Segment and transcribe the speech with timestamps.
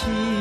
[0.00, 0.39] 情。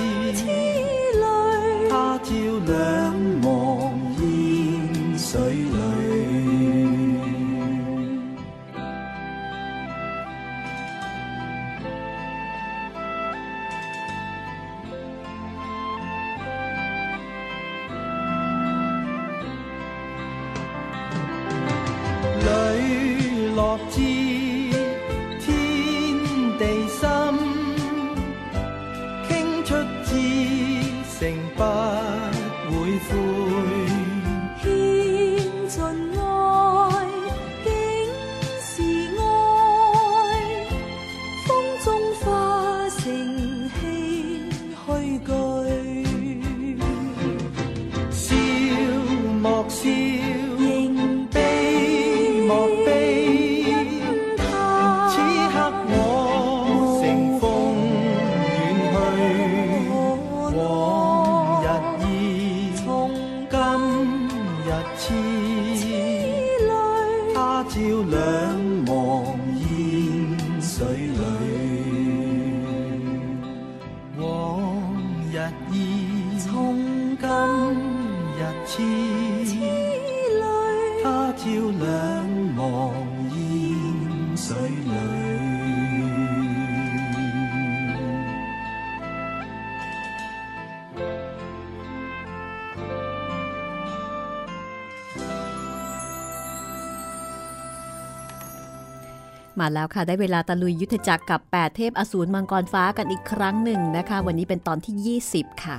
[99.61, 105.77] มาแล้วค่ะ ได้เวลาตะลุยยุทธจักรกับ 8 เทพอสูรมังกรฟ้ากันอีกครั้งหนึ่งนะคะ วันนี้เป็นตอนที่ 20 ค่ะ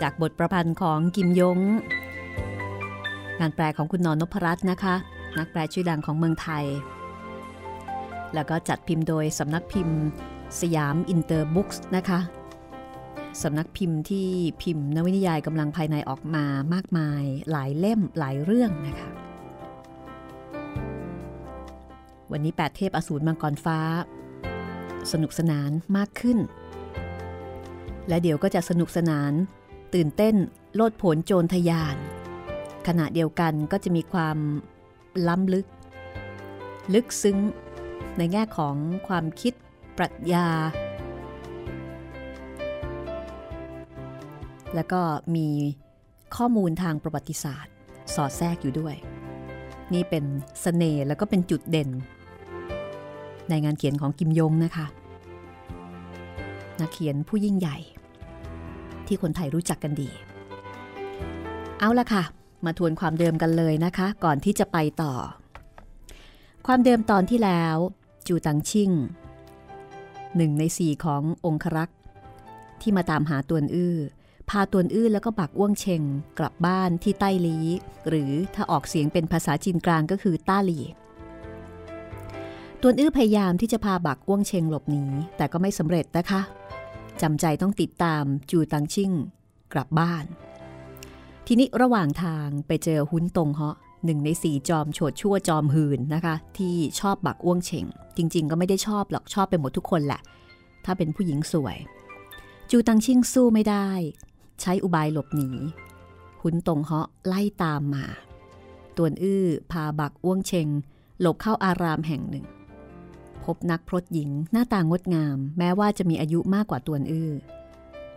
[0.00, 1.58] จากบทประพันธ์ของกิมยง
[3.40, 4.94] งานแปลของคุณนอนนพรัตน์นะคะ
[5.38, 6.64] นักแปลชื่อดังของเมืองไทย
[8.34, 9.98] แล้วก็จัดพิมพ์โดยสำนักพิมพ์
[10.60, 12.20] สยามอินเตอร์บุ๊กส์นะคะ
[13.42, 14.28] สำนักพิมพ์ที่
[14.62, 19.08] พิมพ์นวนิยายกำลังภายในออกมามากมายหลายเล่มหลายเรื่องนะคะ
[22.32, 23.78] วันนี้ 8 เทพอสูรมังกรฟ้า
[25.12, 26.38] สนุกสนานมากขึ้น
[28.08, 29.32] และเดี๋ยวก็จะสนุกสนาน
[29.94, 30.34] ตื่นเต้น
[30.74, 31.96] โลดผลโจรทยาน
[32.86, 34.38] ขณะเดียวกันก็จะมีความ
[35.28, 35.66] ล้ำลึก
[36.94, 37.38] ลึกซึ้ง
[38.18, 38.76] ในแง่ของ
[39.08, 39.54] ความคิด
[39.98, 40.48] ปรัชญา
[44.74, 45.00] แล้วก็
[45.36, 45.48] มี
[46.36, 47.72] ข้อมูลทางประวัติศาสตร์
[48.14, 48.94] สอดแทรกอยู่ด้วย
[49.94, 51.90] นี่เป็นสเสน่ห์แล้วก็เป็นจุดเด่น
[53.48, 54.86] ในงานเขียนของกิมยงนะคะ
[56.80, 57.76] นักเขียนผู้ยิ่งใหญ่
[59.06, 60.08] ที่คนไทยรู้จักกันดี
[61.78, 62.24] เอาละค่ะ
[62.64, 65.14] มาทวนความเดิมกันเลยนะคะ ก่อนที่จะไปต่อ
[66.66, 67.76] ความเดิมตอนที่แล้ว
[68.26, 68.90] จูตังชิ่ง
[70.36, 71.98] หนึ่งในสี่ขององครักษ์
[72.80, 73.96] ที่มาตามหาตวนอื้อ
[74.50, 76.02] พาตวนอื้อแล้วก็บักอ้วงเชง
[76.38, 77.58] กลับบ้านที่ใต้ลี
[78.08, 80.78] หรือถ้าออกเสียงเป็นภาษาจีนกลางก็คือต้าหลี
[82.86, 85.04] ตวนอื้อพยายามที่จะพาบักอ้วงเชงหลบหนี
[85.36, 86.40] แต่ก็ไม่สำเร็จนะคะ
[87.22, 89.12] จำใจต้องติดตามจูตังชิ่ง
[89.72, 90.24] กลับบ้าน
[91.46, 97.86] ทีนี้ระหว่างทางไปเจอหุนตงเหาะหนึ่งในสี่จอมโฉดชั่วจอมหืนนะคะ ที่ชอบบักอ้วงเฉง
[98.16, 100.20] จริง ๆ ก็ไม่ได้ชอบหรอกชอบไปหมดทุกคนแหละ
[100.84, 101.78] ถ้าเป็นผู้หญิงสวย
[102.70, 103.88] จูตังชิ่งสู้ไม่ได้
[104.60, 105.50] ใช้อุบายหลบหนี
[106.42, 108.06] หุนตงเหาะไล่ตามมา
[108.96, 110.68] ตวนอื้อพาบักอ้วงเชง
[111.20, 112.46] หลบเข้าอารามแห่งหนึ่ง
[113.44, 117.32] พบนักพรตหญิงหน้าตางดงาม แม้ว่าจะมีอายุมากกว่าตวนอื้อ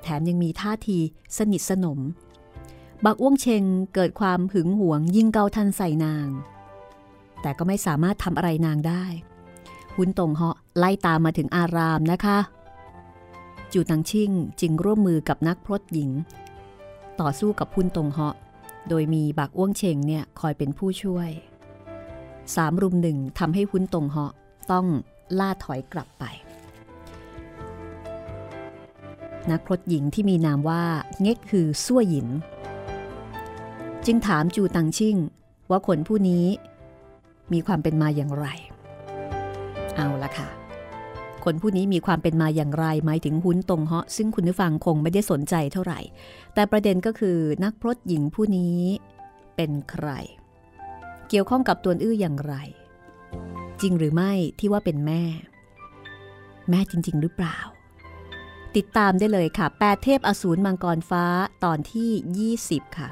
[0.01, 0.97] แถมยังมีท่าที
[1.37, 1.99] สนิทสนม
[3.05, 3.63] บักอ้วงเชง
[3.93, 6.27] เกิดความหึงหวงยิงเกาทันใส่นาง
[7.41, 9.03] แต่ก็ไม่สามารถทำอะไรนางได้
[9.95, 12.37] หุนตงเหาะไล่ตามมาถึงอารามนะคะ
[13.73, 14.31] จูตังชิ่ง
[14.61, 16.11] จึงร่วมมือกับนักพรตหญิง
[17.19, 18.35] ต่อสู้กับหุนตงเหาะ
[18.89, 21.29] โดยมีบักอ้วงเชงเนี่ยคอยเป็นผู้ช่วย
[22.55, 24.33] สามรุมหนึ่งทำให้หุนตงเหาะ
[24.71, 24.87] ต้อง
[25.39, 26.23] ล่าถอยกลับไป
[29.51, 30.83] นักพรตหญิงที่มีนามว่า
[31.21, 32.27] เง็กคือซั่วหยิน
[34.05, 35.17] จึงถามจูตังชิ่ง
[35.69, 36.45] ว่าคนผู้นี้
[37.53, 38.47] มีความเป็นมาอย่างไร
[39.95, 40.49] เอาละค่ะ
[41.45, 45.99] คนผู้นี้มีความเป็นมาอย่างไรหมายถึงหุนตรงเหาะ ซึ่งคุณผู้ฟังคงไม่ได้สนใจเท่าไหร่
[46.53, 48.79] แต่ประเด็นก็คือนักพรตหญิงผู้นี้
[49.55, 50.07] เป็นใคร
[51.29, 52.55] เกี่ยวข้องกับตัวอื้ออย่างไร
[53.81, 55.23] จริงหรือไม่ที่ว่าเป็นแม่
[56.69, 57.57] แม่จริง ๆ หรือเปล่า
[58.75, 61.25] ติดตามได้เลยค่ะ แปดเทพอสูรมังกรฟ้า
[61.63, 63.09] ตอนที่ 20 ค่ะ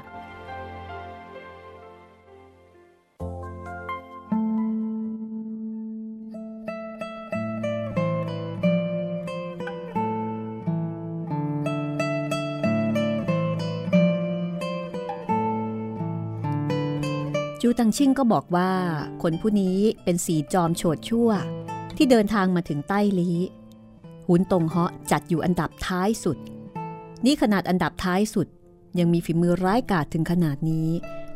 [17.68, 18.70] จูตังชิ่งก็บอกว่า
[19.22, 21.30] คนผู้นี้เป็นสีจอมโฉดชั่ว
[21.96, 23.38] ที่เดินทางมาถึงใต้ลี้
[24.26, 26.38] หุนตงเหาะจัดอยู่อันดับท้ายสุด
[27.24, 28.46] นี่ขนาดอันดับท้ายสุด
[28.98, 30.88] ยังมีฝีมือร้ายกาจถึงขนาดนี้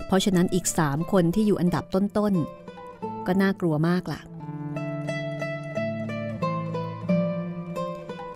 [0.06, 4.21] เพราะฉะนั้นอีกสามคนที่อยู่อันดับต้นๆ ก็น่ากลัวมากล่ะ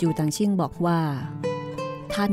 [0.01, 1.01] จูตังชิ่งบอกว่า
[2.15, 2.33] ท่าน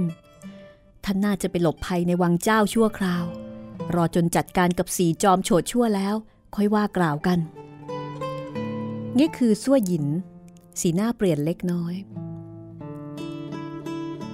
[1.06, 3.26] ท่านน่าจะไปหลบภัยในวังเจ้าชั่วคราว
[3.96, 6.16] รอจนจัดการกับสีจอมโฉดชั่วแล้ว
[6.56, 7.40] ค่อยว่ากล่าวกัน
[9.20, 10.06] นี่คือซั่วหยิน
[10.80, 11.94] สีหน้าเปลี่ยนเล็กน้อย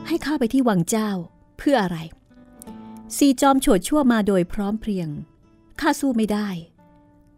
[0.07, 1.09] ให้ข้าไปที่วังเจ้า
[1.57, 1.98] เพื่ออะไร
[3.18, 5.09] สีจอมโฉดชั่วมาโดยพร้อมเพรียง
[5.81, 6.50] ข้าสู้ไม่ได้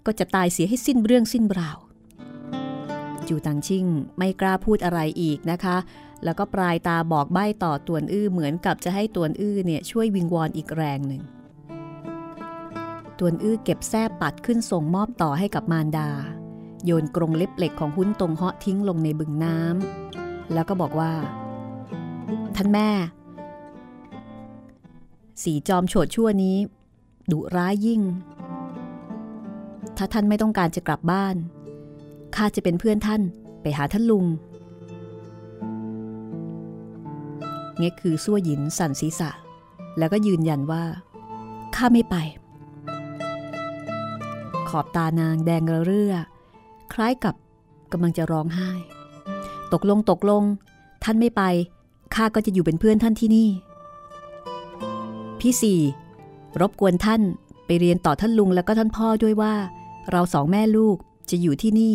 [0.05, 1.77] ก็จะตายเสียให้สิ้นเรื่องสิ้นราว
[3.27, 3.85] จูตังชิ่ง
[4.17, 5.77] ไม่กล้าพูดอะไรอีกนะคะ
[6.23, 11.21] แล้วก็ปลายตาบอกใบ้ต่อตวนอื้อเหมือนกับจะให้ตวนอื้อเนี่ยช่วยวิงวอนอีกแรงหนึ่ง
[13.19, 16.09] ตวนอื้อเก็บแส้ปัดขึ้นส่งมอบต่อให้กับมารดา
[16.85, 21.11] โยนกรงเล็บเหล็กของหุ้นตรงเหาะทิ้งลงในบึงน้ำแล้วก็บอกว่า
[22.55, 22.89] ท่านแม่
[25.43, 26.57] สีจอมโฉดชั่วนี้
[27.31, 28.01] ดุร้ายยิ่ง
[29.97, 31.35] ถ้าท่านไม่ต้องการจะกลับบ้าน
[32.35, 33.21] ข้าจะเป็นเพื่อนท่าน
[33.61, 34.25] ไปหาท่านลุง
[37.77, 39.31] เงี้ยคือซั่วหยินสั่นศีรษะ
[39.97, 40.83] แล้วก็ยืนยันว่า
[41.75, 42.15] ข้าไม่ไป
[44.69, 46.13] ขอบตานางแดงระเรื่อ
[46.93, 47.35] คล้ายกับ
[47.91, 48.71] กำลังจะร้องไห้
[49.73, 50.43] ตกลงตกลง
[51.03, 51.41] ท่านไม่ไป
[52.15, 53.49] ข้าก็จะอยู่เป็นเพื่อนท่านที่นี่
[55.39, 55.79] พี่สี่
[56.61, 57.21] รบกวนท่าน
[57.65, 59.53] ไปเรียนต่อท่านลุงแล้วก็ท่านพ่อด้วยว่า
[60.11, 60.97] เราสองแม่ลูก
[61.29, 61.93] จะอยู่ที่นี่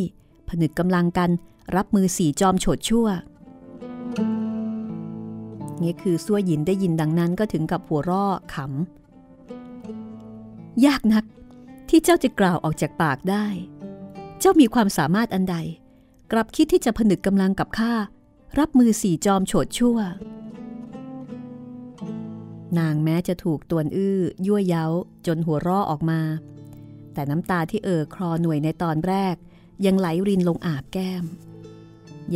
[0.49, 1.31] ผนึกกำลังกัน
[1.77, 3.07] รับมือสี่จอมโฉดชั่ว
[5.83, 11.25] นี่คือซั่วหยินได้ยินดังนั้นก็ถึงกับหัวร่อขำ ยากนัก
[11.97, 13.47] ที่เจ้าจะกล่าวออกจากปากได้
[14.41, 15.57] เจ้ามีความสามารถอันใด
[16.33, 17.93] กลับคิดที่จะผนึกกำลังกับข้า
[18.59, 19.99] รับมือสี่จอมโฉดชั่ว
[22.79, 24.87] นางแม้จะถูกตวนอื้อ ยั่วเย้า
[25.27, 26.21] จนหัวร่อออกมา
[27.13, 29.35] แต่น้ำตาที่เอ่อคลอหน่วยในตอนแรก
[29.87, 31.25] ยังไหลรินลงอาบแก้ม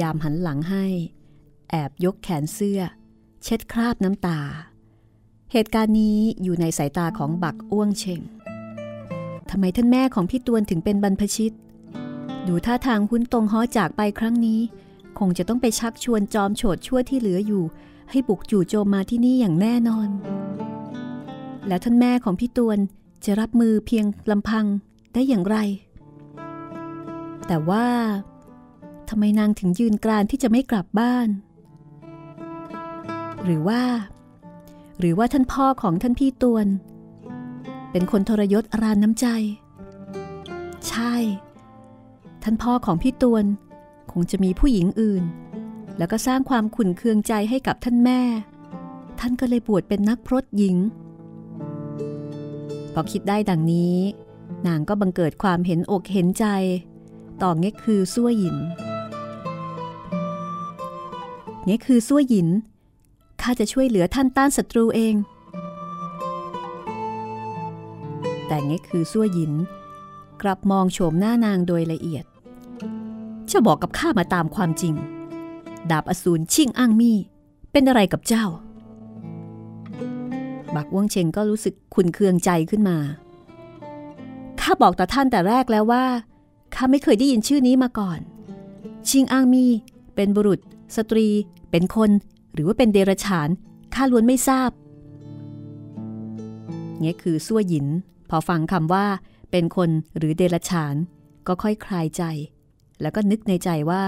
[0.01, 0.87] ยามหันหลังให้
[1.71, 2.81] แอบยกแขนเสื้อ
[3.43, 4.41] เช็ดคราบน้ำตา
[5.53, 8.23] เหตุการณ์นี้อยู่ในสายตาของบักอ้วงเชง
[9.51, 11.55] ทำไมท่านแม่ของพี่ตวนถึงเป็นบรรพชิต
[12.49, 14.61] ดูท่าทางหุ้นตรงฮอจากไปครั้งนี้
[15.19, 17.65] คงจะต้องไปชักชวนจอมโฉดชั่วที่เหลืออยู่
[18.11, 20.09] ให้บุกจู่โจมมาที่นี่อย่างแน่นอน
[21.69, 22.79] แล้วท่านแม่ของพี่ตวน
[23.25, 24.65] จะรับมือเพียงลำพัง
[25.15, 25.57] ได้อย่างไร
[27.47, 27.87] แต่ว่า
[29.09, 31.29] ทำไมนางถึงยืนกรานที่จะไม่กลับบ้าน
[33.45, 33.83] หรือว่า
[34.99, 36.67] หรือว่าท่านพ่อของท่านพี่ตวน
[37.99, 39.27] เป็นคนทรยศรานน้ำใจ
[40.89, 41.15] ใช่
[42.43, 43.45] ท่านพ่อของพี่ตวน
[44.13, 45.25] คงจะมีผู้หญิงอื่น
[45.99, 48.21] แล้วก็สร้างความขุ่นเคืองใจให้กับท่านแม่
[49.21, 50.77] ท่านก็เลยบวชเป็นนักพรตหญิง
[52.93, 53.97] พอคิดได้ดังนี้
[54.67, 56.47] นางก็บังเกิดความเห็นอกเห็นใจ
[57.43, 58.57] ต่อเง็กคือซั่วหยิน
[61.67, 62.49] เง็กคือซั่วหยิน
[63.41, 65.17] ข้าจะช่วยเหลือท่านต้านศัตรูเอง
[68.49, 69.53] แต่เง็กคือซั่วหยิน
[70.43, 72.25] กลับมองโฉมหน้านางโดยละเอียด
[73.51, 74.95] จะบอกกับข้ามาตามความจริง
[75.91, 77.17] ดาบอสูรชิ่งอ้างมี่
[77.73, 78.45] เป็นอะไรกับเจ้า
[80.75, 82.99] บักว่งเชงก็รู้สึกขุนเคืองใจขึ้นมา
[84.61, 86.05] ข้าบอกต่อท่านแต่แรกแล้วว่า
[86.75, 88.19] ข้าไม่เคยได้ยินชื่อนี้มาก่อน
[89.09, 89.71] ชิงอ้างมี่
[90.15, 90.61] เป็นบุรุษ
[90.97, 91.27] สตรี
[91.71, 92.11] เป็นคน
[92.55, 93.49] หรือว่าเป็นเดรัจฉาน
[93.95, 94.71] ข้าล้วนไม่ทราบ
[97.01, 97.87] เนี่ยคือซั่วหยิน
[98.31, 99.07] พอฟังคำว่า
[99.51, 100.95] เป็นคนหรือเดรัจฉาน
[101.47, 102.23] ก็ค่อยคลายใจ
[103.01, 104.05] แล้วก็นึกในใจว่า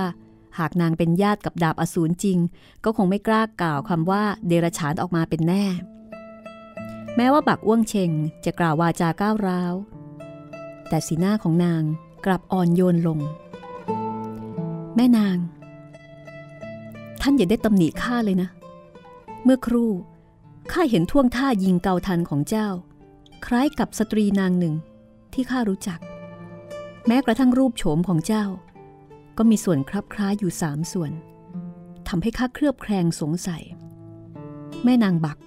[0.58, 2.38] หากนางเป็นญาติกับดาบอสูรจริง
[2.84, 5.64] ก็คงไม่กล้ากล่าวคำว่าเดรัจฉานออกมาเป็นแน่
[7.16, 8.10] แม้ว่าบักอ้วงเชง
[8.44, 9.74] จะกล่าววาจาก้าวร้าว
[10.88, 11.82] แต่สีหน้าของนาง
[12.24, 13.18] กลับอ่อนโยนลง
[14.96, 15.38] แม่นาง
[17.20, 18.48] ท่านอย่าได้ตำหนิข้าเลยนะ
[19.44, 19.90] เมื่อครู่
[20.72, 22.68] ข้าเห็นท่วงท่ายิงเกาทันของเจ้า
[23.46, 24.74] คล้ายกับสตรีนางหนึ่ง
[25.34, 26.00] ที่ข้ารู้จัก
[27.06, 28.44] แม้กระทั่งรูปโฉมของเจ้า
[29.38, 31.12] ก็มีส่วนคลับคล้ายอยู่สามส่วน
[32.08, 33.62] ทำให้ข้าเครือบแคลงสงสัย
[34.84, 35.38] แม่นางบัก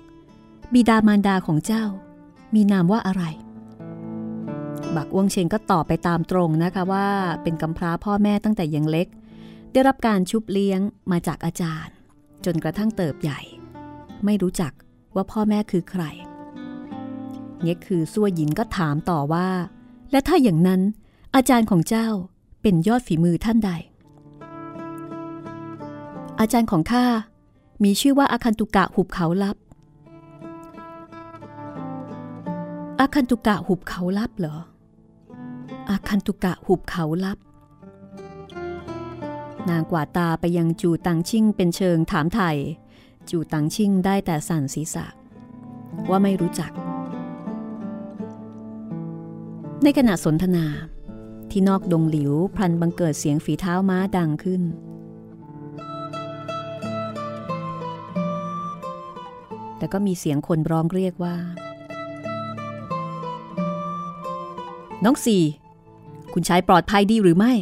[0.74, 1.84] บิดามารดาของเจ้า
[2.56, 3.24] มีนามว่าอะไร
[4.96, 7.08] บักอ้วงเชงก็ตอบไปตามตรงนะคะว่า
[7.44, 9.08] เป็นกำพร้าพ่อแม่ตั้งแต่ยังเล็ก
[9.74, 10.80] ได้รับการชุบเลี้ยง
[11.12, 11.96] มาจากอาจารย์
[12.46, 13.40] จนกระทั่งเติบใหญ่
[14.26, 14.74] ไม่รู้จัก
[15.16, 16.04] ว่าพ่อแม่คือใคร
[17.64, 19.48] เงี้ยคือซัวหยินก็ถามต่อว่า
[20.12, 20.82] และถ้าอย่างนั้น
[21.36, 22.08] อาจารย์ของเจ้า
[22.62, 23.72] เป็นยอดฝีมือท่านใด
[26.40, 27.06] อาจารย์ของข้า
[27.84, 29.58] มีชื่อว่าอาคันตุกะหุบเขาลับ
[33.00, 34.58] อาคันตุกะหุบเขาลับเหรอ
[35.90, 37.38] อาคันตุกะหุบเขาลับ
[39.70, 42.58] นางกวาดตาไปยังจูตังชิ่งเป็นเชิงถามไทย
[43.30, 45.06] จูตังชิ่งได้แต่สั่นศีรษะ
[46.10, 46.72] ว่าไม่รู้จัก
[49.86, 50.66] ในขณะสนทนา
[51.52, 54.62] ที่นอกดงหลิวพลันบังเกิดเสียงฝีเท้าม้าดังขึ้น
[59.78, 61.36] แต่ก็มีเสียงคนร้องเรียกว่า
[65.04, 65.44] น้องสี่
[66.34, 67.54] คุณชายปลอดภัยดีหรือไม่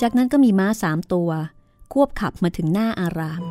[0.00, 1.30] จากนั้นก็มีม้าสามตัว
[1.92, 3.42] ควบขับมาถึงหน้าอาราม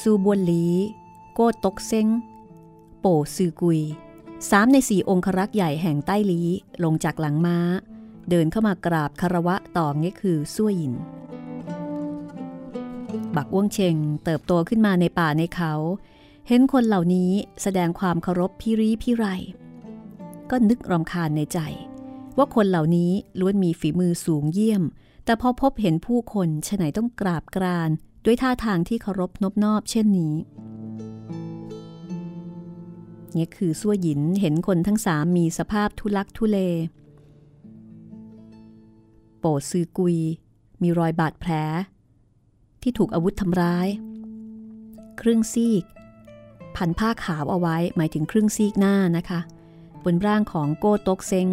[0.00, 0.64] ซูบวนหลี
[1.34, 2.08] โกตกเซ้ง
[3.00, 3.80] โป่ซือกุย
[4.50, 6.42] สามในสี่องครักษ์ใหญ่แห่งใต้ลี
[6.84, 7.58] ลงจากหลังม้า
[8.30, 10.94] เดินเข้ามากราบคารวะต่อเงี้คือซั่วหยิน
[13.36, 15.72] บักอ้วงเชงเติบโตขึ้นมาในป่าในเขา
[16.48, 17.30] เห็นคนเหล่านี้
[17.62, 19.24] แสดงความเคารพพิรีพิไร
[20.50, 21.58] ก็นึกรำคาญในใจ
[22.36, 23.10] ว่าคนเหล่านี้
[23.40, 24.82] ล้วนมีฝีมือสูงเยี่ยม
[25.24, 27.90] แต่พอพบเห็นผู้คนฉไหนต้องกราบกราน
[28.24, 30.34] ด้วยท่าทางที่เคารพนบนอบเช่นนี้
[33.36, 36.58] เนี่ยคือซั่วหยินเห็นคนทั้งสามมีสภาพทุลักทุเล
[39.38, 40.16] โปซือกุย
[40.82, 41.52] มีรอยบาดแผล
[42.82, 43.88] ที่ถูกอาวุธทำร้าย
[45.20, 45.84] ครึ่งซีก
[46.76, 49.40] พันผ้าขาวเอาไว้หมายถึงครึ่งซีกหน้านะคะ
[50.04, 51.48] บนร่างของโก้ตกเซ้ง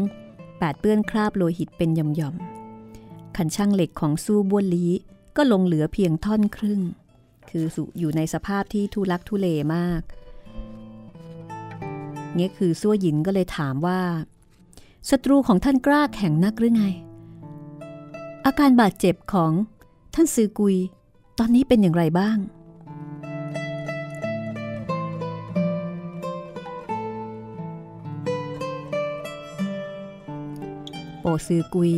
[0.60, 4.88] แปดเปื้อนคราบโลหิตเป็นย่อมๆขันช่างเหล็กของสู้บ้วนลี
[5.38, 6.82] ก็ลงเหลือเพียงท่อนครึ่ง
[7.50, 7.66] คือ
[8.00, 10.02] อยู่ในสภาพที่ทุลักทุเลมาก
[12.36, 14.00] เนี่ยคือซั่วหยินก็เลยถามว่า
[15.10, 16.86] ศัตรูของท่านกล้าแข็งนักหรือไง
[18.46, 19.52] อาการบาดเจ็บของ
[20.13, 20.75] ท่านซือกุย
[21.40, 22.38] ตอนนี้เป็นอย่างไรบ้าง
[31.20, 31.94] โปซือกุย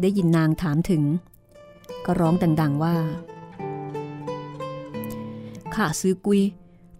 [0.00, 1.02] ได้ยินนางถามถึง
[2.06, 2.96] ก็ร้องดังๆว่า
[5.74, 6.40] ข้าซือกุย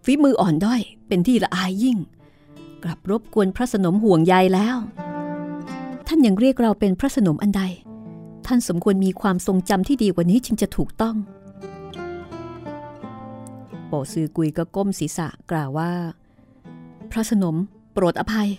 [0.05, 1.99] ฝีมืออ่อนด้อยเป็นที่ละอายยิ่ง
[2.85, 4.77] กลับรบกวนพระสนมห่วงใยแล้ว
[6.07, 7.63] ท่านยังเรียกเราเป็นพระสนมอันใด
[8.47, 11.17] ท่านสมควรมีความทรงจำที่ดีกว่านี้จึงจะถูกต้อง
[13.87, 15.93] โปซือกุยก็ก้มศีรษะกล่าวว่า
[17.11, 17.57] พระสนม
[17.93, 18.51] โปรดอภัย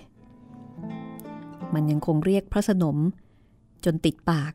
[1.73, 2.97] มันยังคงเรียกพระสนม
[3.85, 4.53] จนติดปาก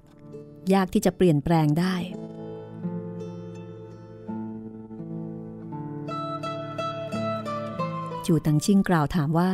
[0.75, 1.95] ยากที่จะเปลี่ยนแปลงได้
[8.27, 9.51] จูตังชิงกล่าวถามว่า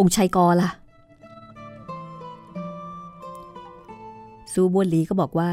[0.00, 0.70] องค์ชัยกอล่ะ
[4.52, 5.50] ซูบวนลีก็บอกว่า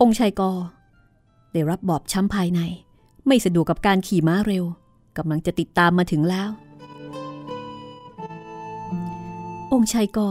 [0.00, 0.50] องค์ชัยกอ
[1.52, 2.60] ได้รับบอบช้ำภายใน
[3.26, 4.64] ไม่สะดวกกับการขี่ม้าเร็ว
[5.16, 6.50] กำลังจะติดตามมาถึงแล้ว
[9.72, 10.28] องค์ชายกอ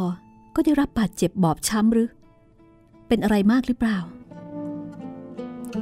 [0.55, 2.09] ก็ได้รับบาดเจ็บบอบช้ำหรือ
[3.07, 3.97] เป็นอะไรมากหรือเปล่า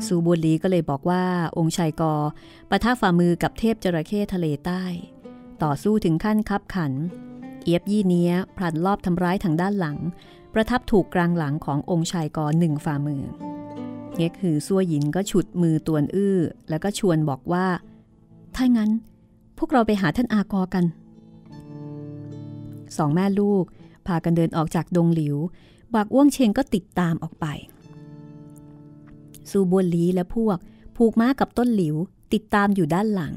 [0.07, 1.23] สูบุลีก็เลยบอกว่า
[1.57, 2.13] องค์ชายกอ
[2.69, 4.83] ปะทะฝ่ามือกับเทพจระเข้ทะเลใต้
[5.63, 6.93] ต่อสู้ถึงขั้นคับขัน
[7.63, 9.97] เอียบยี่เนี้ยพลันรอบทำร้ายทางด้านหลัง
[10.53, 13.23] ประทับถูกกลางหลังขององค์ชายกอหนึ่งฝ่ามือ
[14.17, 17.65] เงี้ยคือซัวหยินก็ฉุดมือตวนอื้อ แล้วก็ชวนบอกว่า
[18.55, 18.91] ถ้างั้น
[19.57, 20.85] พวกเราไปหาท่านอากอกัน
[22.97, 23.63] สองแม่ลูก
[24.07, 25.37] พากันเดินออกจากดงหลิว
[25.95, 27.47] บากอ้วงเชงก็ติดตามออกไป
[29.51, 30.57] ซูบวนลีและพวก
[30.95, 31.95] ผูกม้ากับต้นหลิว
[32.33, 33.35] ติดตามอยู่ด้านหลัง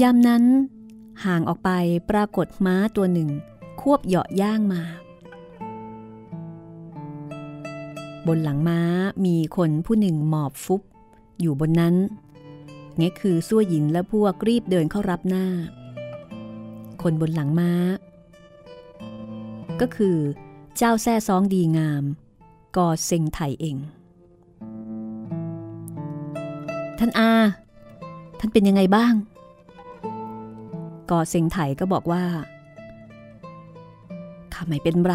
[0.00, 0.44] ยามนั้น
[1.24, 1.70] ห่างออกไป
[2.10, 3.28] ปรากฏม้าตัวหนึ่ง
[3.80, 4.82] ควบเหยาะย่างมา
[8.26, 8.80] บนหลังม้า
[9.24, 10.82] มีคนผู้หนึ่งหมอบฟุบ
[11.40, 11.94] อยู่บนนั้น
[12.96, 15.46] เงี้คือซั่วหยินและพวกรีบเดินเข้ารับหน้า
[17.02, 17.72] คนบนหลังม้า
[19.80, 20.16] ก็คือ
[20.76, 22.04] เจ้าแซ่ซองดีงาม
[22.76, 23.76] กอเซงไถเอง
[26.98, 27.30] ท่านอา
[28.38, 29.14] ท่านเป็นยังไงบ้าง
[31.10, 32.24] กอเซิงไถก็บอกว่า
[34.54, 35.14] ข้าไม่เป็นไร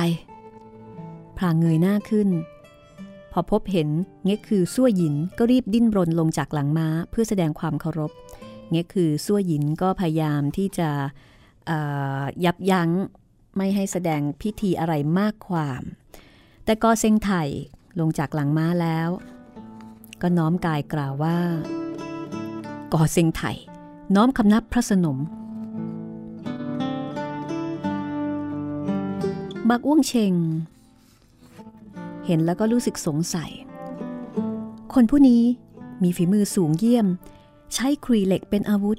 [1.38, 2.30] พลางเงยหน้าขึ้น
[3.32, 3.90] พอพบเห็น
[4.26, 8.12] เง็กคือซั่วหยินก็รีบดิ้นรนลงจากหลังม้าเพื่อแสดงความเคารพ
[8.72, 10.90] เง็กคือซั่วหยินก็พยายามที่จะ
[12.46, 12.90] ยับยั้ง
[13.58, 15.82] ไม่ให้แสดงพิธีอะไรมากความ
[16.66, 17.32] แต่กอเซิงไถ
[18.00, 19.10] ลงจากหลังม้าแล้ว
[20.22, 21.38] ก็น้อมกายกล่าวว่า
[22.94, 23.42] ก่อเซิงไถ
[24.16, 25.18] น้อมคำนับพระสนม
[29.70, 30.34] บักอ้วงเชง
[32.26, 33.52] เห็นแล้วก็รู้สึกสงสัย
[34.94, 35.44] คนผู้นี้
[36.04, 37.08] มีฝีมือสูงเยี่ยม
[37.74, 38.98] ใช้ครีเหล็กเป็นอาวุธ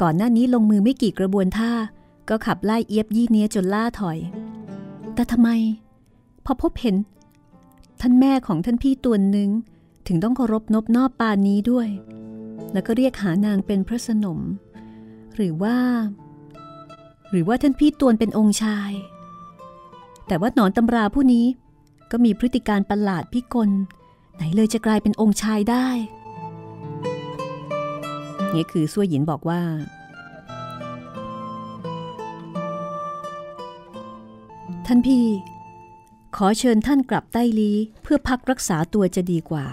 [0.00, 1.72] ก่อนหน้านี้ลงมือไม่กี่กระบวนท่า
[2.28, 4.18] ก็ขับไล่เอียบยี่เนี้ยจนล่าถอย
[5.14, 5.48] แต่ทำไม
[6.44, 6.96] พอพบเห็น
[8.00, 9.50] ท่านแม่ของท่านพี่ตัวหนึ่ง
[10.06, 11.88] ถึงต้องเคารพนบนอบปานนี้ด้วย
[12.72, 14.40] แล้วก็เรียกหานางเป็นพระสนม
[15.34, 15.76] หรือว่า
[17.30, 18.90] หรือว่าท่านพี่ตวนเป็นองค์ชาย
[20.26, 21.46] แต่ว่าหนอนตำราผู้นี้
[22.10, 23.70] ก็มีพฤติการประหลาดพิกล
[24.34, 25.88] ไหนเลยจะกลายเป็นองค์ชายได้
[28.54, 29.62] นี่คือซั่วหยินบอกว่า
[34.86, 35.24] ท่านพี่
[36.36, 39.66] ขอเชิญท่านกลับใต้ลีเพื่อพักรักษาตัวจะดีกว่า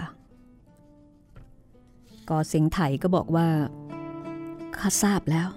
[2.28, 3.48] กอเสงไถก็บอกว่า
[4.76, 5.48] ข้าทราบแล้ว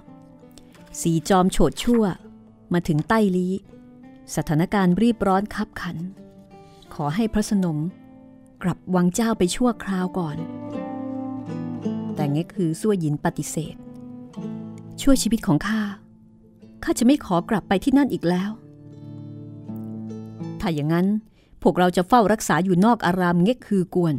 [1.02, 2.04] สีจอมโฉดชั่ว
[2.74, 3.48] มาถึงใต้ลี
[4.36, 5.98] สถานการณ์รีบร้อนคับขัน
[6.94, 7.78] ขอให้พระสนม
[8.64, 10.38] กลับวังเจ้าไปชั่วคราวก่อน
[12.16, 13.76] แต่เงี้ยคือซั่วหยินปฏิเสธ
[15.02, 15.82] ช่วยชีวิตของข้า
[16.84, 18.52] ข้าจะไม่ขอกลับไปที่นั่นอีกแล้ว
[20.60, 21.08] ถ้าอย่างนั้น
[21.62, 24.16] พวกเราจะเฝ้ารักษาอยู่นอกอารามเงี้ยคือกวน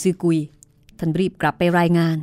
[0.00, 0.38] ซือกุย
[0.98, 2.18] ท่านรีบกลับไปรายงาน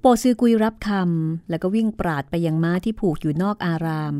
[0.00, 4.14] โปซือกุยรับคำแล้วก็วิ่งปราดไปยังม้าที่ผูกอยู่นอกอาราม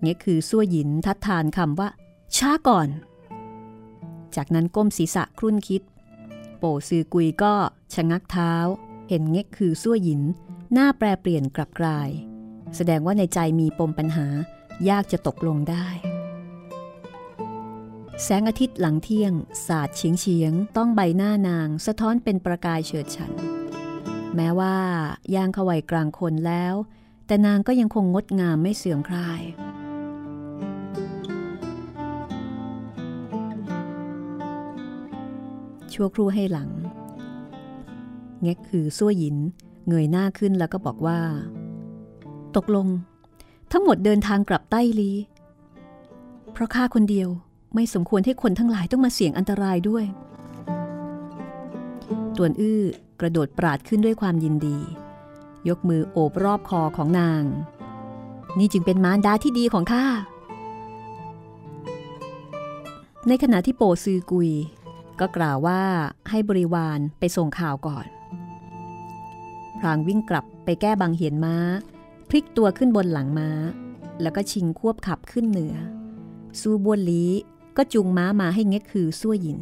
[0.00, 1.88] เนี่ยคือซั่วหยินทัดทานคำว่า
[2.36, 2.88] ช้าก่อน
[4.36, 5.82] จากนั้นก้มศีรษะครุ่นคิด
[6.58, 7.54] โปซือกุยก็
[7.94, 8.52] ชะงักเท้า
[9.08, 10.22] เห็นเง็กคือซั่วหยิน
[10.72, 12.10] หน้าแปรเปลี่ยนกลับกลาย
[12.76, 14.26] แสดงว่าในใจมีปมปัญหา
[14.88, 15.86] ยากจะตกลงได้
[18.20, 19.32] แสงอาทิตย์หลังเที่ยง
[19.66, 23.32] สาดเฉียงเฉียง ต้องใบหน้านาง สะท้อนเป็นประกายเฉิดฉัน
[24.36, 24.76] แม้ว่า
[25.34, 26.74] ย่างขวัยกลางคนแล้ว
[27.26, 29.42] แต่นางก็ยังคงงดงามไม่เสื่อมคลาย
[35.92, 36.70] ชั่วครู่ให้หลัง
[38.42, 39.36] เง็กคือซั่วหยิน
[39.88, 41.20] เงยหน้าขึ้นแล้วก็บอกว่า
[42.56, 42.86] ตกลง
[43.72, 45.10] ทั้งหมดเดินทางกลับใต้ลี
[46.52, 47.28] เพราะข้าคนเดียว
[47.74, 50.04] ไม่สมควรให้คนทั้งหลายต้องมาเสี่ยงอันตรายด้วย
[52.36, 52.82] ตวนอื้อ
[53.20, 54.78] กระโดดปราดขึ้นด้วยความยินดี
[55.68, 57.42] ยกมือโอบรอบคอของนาง
[58.58, 60.06] นี่จึงเป็นมารดาที่ดีของข้า
[63.28, 64.50] ในขณะที่โปซือกุย
[65.20, 65.82] ก็กล่าวว่า
[66.30, 68.06] ให้บริวารไปส่งข่าวก่อน
[69.78, 71.56] พรางวิ่งกลับไปแก้บางเหียนม้า
[72.28, 73.50] พลิกตัวขึ้นบนหลังม้า
[74.22, 75.74] แล้วก็ชิงควบขับขึ้นเหนือ
[76.60, 77.24] ซูบวนลี
[77.76, 79.60] ก็จูงม้ามาให้เง็กคือซั่วหยิน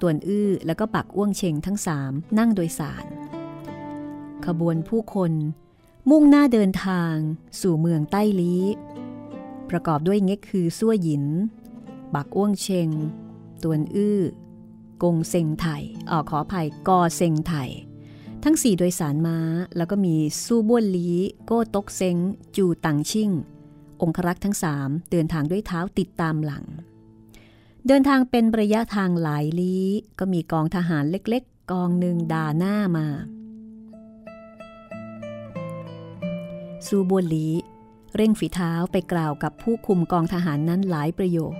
[0.00, 3.04] ตวนอื้อแล้วก็ปักอ้วงเชงทั้งสามนั่งโดยสาร
[4.46, 5.32] ขบวนผู้คน
[6.10, 7.14] มุ่งหน้าเดินทาง
[7.60, 8.54] สู่เมืองใต้ลี
[9.70, 11.24] ประกอบด้วยเง็กคือซั่วหยิน
[12.14, 12.88] บักอ้วงเชง
[13.62, 14.20] ตวนอื้อ
[15.02, 17.70] กงเซงไทยออขออภัยกอเซงไทย
[18.44, 19.38] ทั้งสี่โดยสารม้า
[19.76, 21.08] แล้วก็มีสู้บ้วนลี
[21.46, 22.16] โก้ตกเซง
[22.56, 23.30] จูตังชิ่ง
[24.02, 26.64] องครักษ์ทั้งสามเดินทางด้วยเท้าติดตามหลัง
[27.90, 29.86] เดินทางเป็นระยะทางหลายลี้
[30.18, 33.06] ก็มีกองทหารเล็กๆ กองหนึ่งดาหน้ามา
[36.86, 37.48] ซูบวนลี
[38.16, 41.54] เร่งฝีเท้าไปกล่าวกับผู้คุมกองทหารนั้นหลายประโยค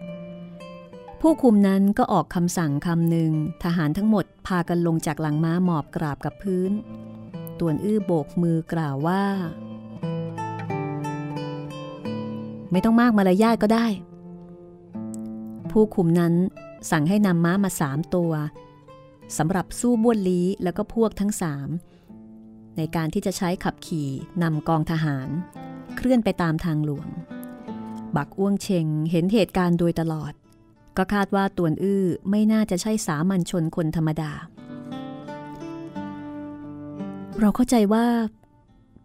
[1.21, 3.33] ผู้คุมนั้นก็ออกคำสั่งคำหนึ่ง
[3.65, 6.73] ทหารทั้งหมดพากันลงจากหลังม้าหมอบกราบกับพื้น
[7.59, 9.25] ตวนอื้อโบกมือกล่าวว่า
[12.71, 13.87] ไม่ต้องมากมารยาทก็ได้
[15.73, 16.35] ผู้คุมนั้น
[16.91, 18.33] สั่งให้นำม้ามาสามตัว
[19.39, 21.69] สำหรับสู้บ้วนลี้แล้วก็พวกทั้งสาม
[22.77, 24.09] ในการที่จะใช้ขับขี่
[24.43, 25.29] นำกองทหาร
[25.97, 27.09] เคลื่อนไปตามทางหลวง
[28.17, 30.33] บักอ้วงเชงเห็นเหตุการณ์โดยตลอด
[30.97, 34.33] ก็คาดว่าตวนอื้อไม่น่าจะใช่สามัญชนคนธรรมดา
[37.41, 38.07] เราเข้าใจว่า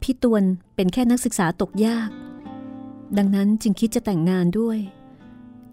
[0.02, 0.44] พี่ตวน
[0.76, 2.10] เป็นแค่นักศึกษาตกยาก
[3.18, 4.78] ดังนั้นจึงคิดจะแต่งงานด้วย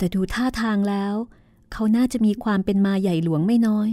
[0.01, 1.15] แต่ดูท่าทางแล้ว
[1.73, 3.89] เขาน่าจะมีความเป็นมาใหญ่หลวงไม่น้อย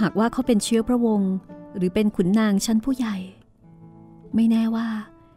[0.00, 1.32] หากว่าเขาเป็นเชื้อพระวงศ์
[1.76, 3.16] หรือเป็นขุนนางชั้นผู้ใหญ่
[4.34, 4.88] ไม่แน่ว่า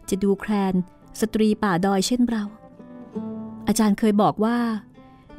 [0.10, 0.74] จะดูแคลน
[1.20, 2.44] สตรีป่าดอยเช่นเรา
[3.68, 4.58] อาจารย์เคยบอกว่า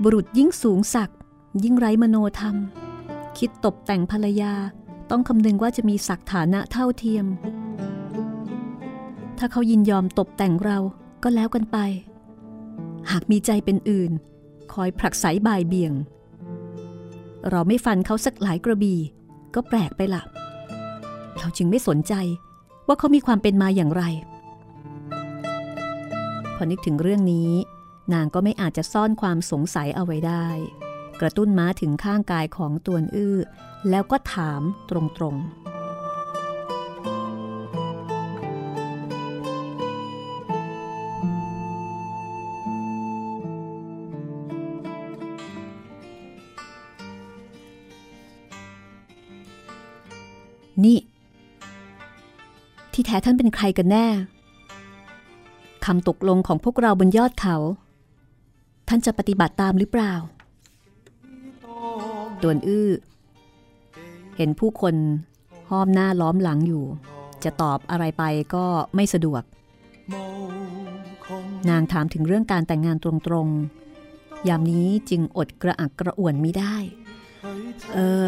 [0.02, 1.18] บุรุษยิ่งสูงศักดิ์
[1.64, 2.56] ยิ่งไร้มโนธรรม
[3.38, 4.52] คิดตกแต่งภรรยา
[5.10, 7.26] ต้องคำนึงว่าจะมีศักฐานะเท่าเทียม
[9.38, 10.78] ถ้าเขายินยอมตกแต่งเรา
[11.22, 11.78] ก็แล้วกันไป
[13.10, 14.12] หากมีใจเป็นอื่น
[14.72, 15.92] คอยผลักไสบายเบี่ยง
[17.50, 19.00] เราไม่ฟันเขาสักหลายกระบี่
[19.54, 20.22] ก็แปลกไปละ
[21.38, 22.14] เราจึงไม่สนใจ
[22.86, 24.04] ว่าเขามีความเป็นมาอย่างไร
[26.56, 27.50] พอนึกถึงเรื่องนี้
[28.12, 30.46] นางก็ไม่อาจจะซ่อนความสงสัยเอาไว้ได้
[31.20, 33.38] กระตุ้นม้าถึงข้างกายของตวนอื้อ
[33.90, 35.75] แล้วก็ถามตรงๆ
[50.84, 50.98] นี่
[52.92, 54.06] ที่แท้ท่านเป็นใครกันแน่
[55.84, 57.56] คำตกลงของพวกเราบนยอดเขา
[58.88, 60.12] ท่านจะปฏิบัติตามหรือเปล่า
[62.42, 62.90] ตวนอื้อ
[64.36, 64.94] เห็นผู้คน
[65.70, 66.84] ห้อมหน้าล้อมหลังอยู่
[67.44, 69.42] จะตอบอะไรไปก็ไม่สะดวก
[71.68, 76.76] นางถามถึงเรื่องการแต่งงานตรงๆ ยามนี้จึงอดกระอักกระอ่วนไม่ได้
[77.94, 78.24] เออ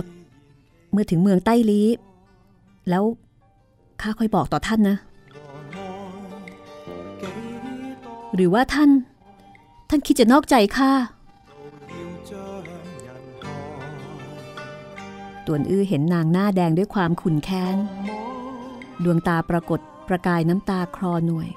[0.93, 1.83] เมื่อถึงเมืองใต้ลี
[2.91, 3.05] แล้ว
[4.01, 4.97] ข้าค่อยบอกต่อท่านนะ
[8.35, 8.91] หรือว่าท่าน
[9.89, 10.91] ท่านคิดจะนอกใจข้า
[15.47, 17.77] ตวนอื้อเห็นนางหน้าแดงด้วยความขุนแค้น
[19.05, 21.49] ดวงตาปรากฏประกายน้ำตาคลอหน่วย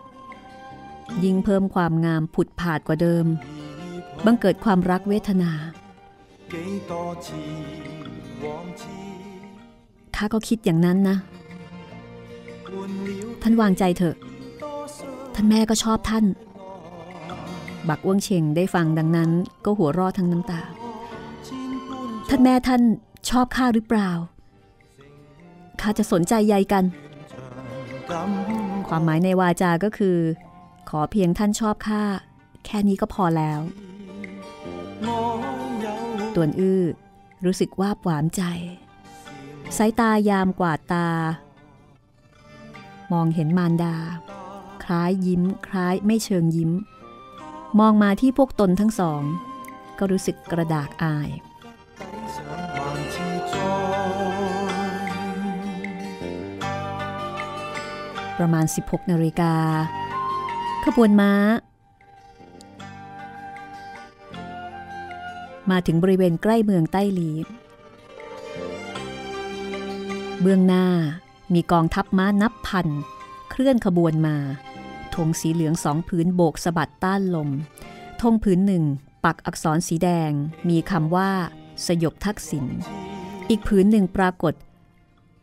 [1.23, 3.25] ยิ่งเพิ่มความงามผุดผาดกว่าเดิม
[4.25, 5.51] บังเกิดความรักเวทนา
[10.23, 11.17] ข้าก็คิดอย่างนั้นนะ
[13.41, 14.15] ท่านวางใจเถอะ
[15.35, 16.25] ท่านแม่ก็ชอบท่าน
[17.89, 19.29] บักอ้วงเชงได้ฟังดังนั้น
[19.65, 20.61] ก็หัวรอดทั้งน้ำตา
[22.29, 22.81] ท่านแม่ท่าน
[23.29, 24.11] ชอบข้าหรือเปล่า
[25.81, 26.83] ข้าจะสนใจใยกัน
[28.89, 30.17] ความหมายในวาจาก็คือ
[30.89, 32.03] ขอเพียงท่านชอบข้า
[32.65, 33.59] แค่นี้ก็พอแล้ว
[36.35, 36.81] ตวนอื้อ
[37.45, 38.43] รู้สึกว่าหวามใจ
[39.77, 41.07] สายตายามกว่าตา
[43.11, 43.95] มองเห็นมารดา
[44.83, 46.71] คล้ายยิ้ม คล้ายไม่เชิงยิ้ม
[47.79, 49.21] มองมาที่พวกตนทั้งสอง
[49.99, 51.29] ก็รู้สึกกระดากอาย
[58.37, 59.53] ประมาณ 16นาฬิกา
[60.85, 61.33] ขบวนม้า
[65.71, 67.31] มาถึงบริเวณใกล้เมืองใต้ลี
[70.41, 70.87] เบื้องหน้า
[71.53, 72.87] มีกองทัพม้านับพัน
[73.49, 74.37] เคลื่อนขบวนมา
[75.15, 77.49] ธงสีเหลืองสองผืนโบกสะบัดต้านลม
[78.21, 78.83] ธงผืนหนึ่ง
[79.25, 80.31] ปักอักษรสีแดง
[80.69, 81.31] มีคำว่า
[81.85, 82.65] สยบทักษิณ
[83.49, 84.53] อีกผืนหนึ่งปรากฏ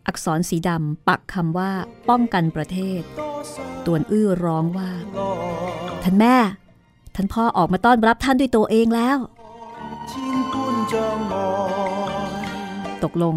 [0.06, 1.70] อักษรสีดำปักคำว่า
[2.08, 3.00] ป้องกันประเทศ
[3.86, 4.90] ตวนอื้อร้องว่า
[6.02, 6.36] ท่านแม่
[7.14, 9.18] ท่านพ่อออกมาต้อนรับท่านด้วยตัวเองแล้ว
[13.02, 13.36] ตกลง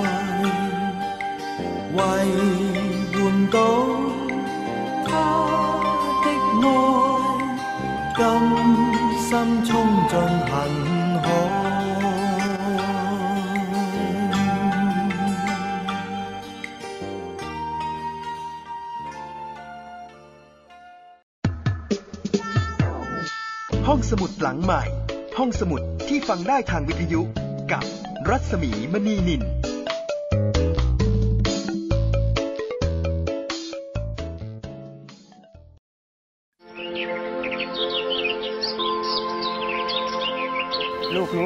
[1.96, 1.98] 为
[3.12, 3.16] 换
[3.54, 3.56] 到
[5.06, 5.10] 他
[6.22, 6.26] 的
[6.62, 6.68] 爱，
[8.18, 8.20] 甘
[9.26, 9.28] 心
[9.64, 9.70] 冲
[10.10, 10.12] 进
[10.50, 10.52] 恨海。
[23.88, 24.82] ห้องสมุดหลังใหม่
[25.38, 27.20] ห้องสมุดที่ฟังได้ทางวิทยุ
[27.72, 27.84] กับ
[28.28, 29.42] รัศมีมณีนิน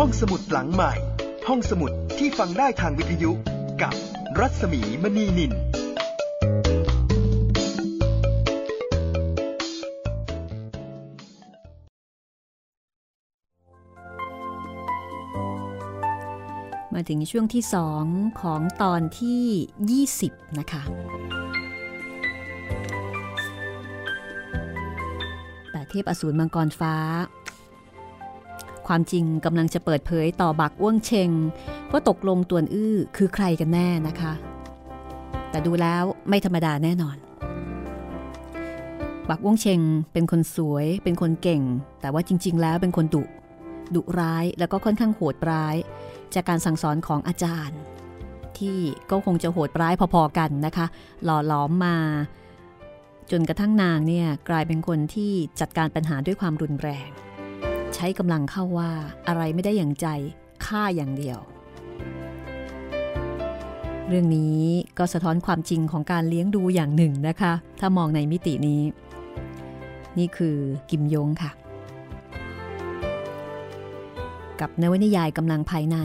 [0.00, 0.92] ห้องสมุดหลังใหม่
[1.48, 3.30] ห้องสมุดที่ฟังได้ทางวิทยุ
[3.82, 3.94] กับ
[4.38, 5.52] รัศมีมณีนิน
[16.94, 17.64] มาถึงช่วงที่
[18.02, 20.82] 2ของตอนที่ 20 นะคะ
[25.70, 26.94] แปดเทพอสูรมังกรฟ้า
[28.88, 31.30] ความจริงกำลังจะเปิดเผยต่อบักอ้วงเชง
[31.92, 34.32] ว่าตกลงตวนอื้อคือใครกันแน่นะคะ
[35.50, 37.16] แต่ดูแล้วไม่ธรรมดาแน่นอน
[39.28, 39.80] บักอ้วงเชง
[40.12, 41.62] เป็นคนสวย เป็นคนเก่ง
[42.00, 43.22] แต่ว่าจริง ๆ แล้วเป็นคนดุ
[43.94, 45.76] ดุร้ายแล้วก็ค่อนข้างโหดร้าย
[46.34, 47.78] จากการสั่งสอนของอาจารย์
[48.58, 48.78] ที่
[49.10, 50.86] ก็คงจะโหดร้ายพอๆกันนะคะ
[51.24, 51.96] หล่อหลอมมา
[53.30, 57.08] จนกระทั่งนางเนี่ยกลายเป็นคนที่จัดการปัญหาด้วยความรุนแรง
[57.96, 58.90] ใช้กำลังเข้าว่า
[59.28, 60.06] อะไรไม่ได้อย่างใจ
[60.66, 61.38] ฆ่าอย่างเดียว
[64.08, 64.60] เรื่องนี้
[64.98, 68.82] ก็สะท้อนความจริงของการเลี้ยงดูอย่างหนึ่งนะคะ ถ้ามองในมิตินี้
[70.18, 70.56] นี่คือ
[70.90, 71.50] กิมยงค่ะ
[74.60, 75.98] กับนวนิยายกำลังภายใน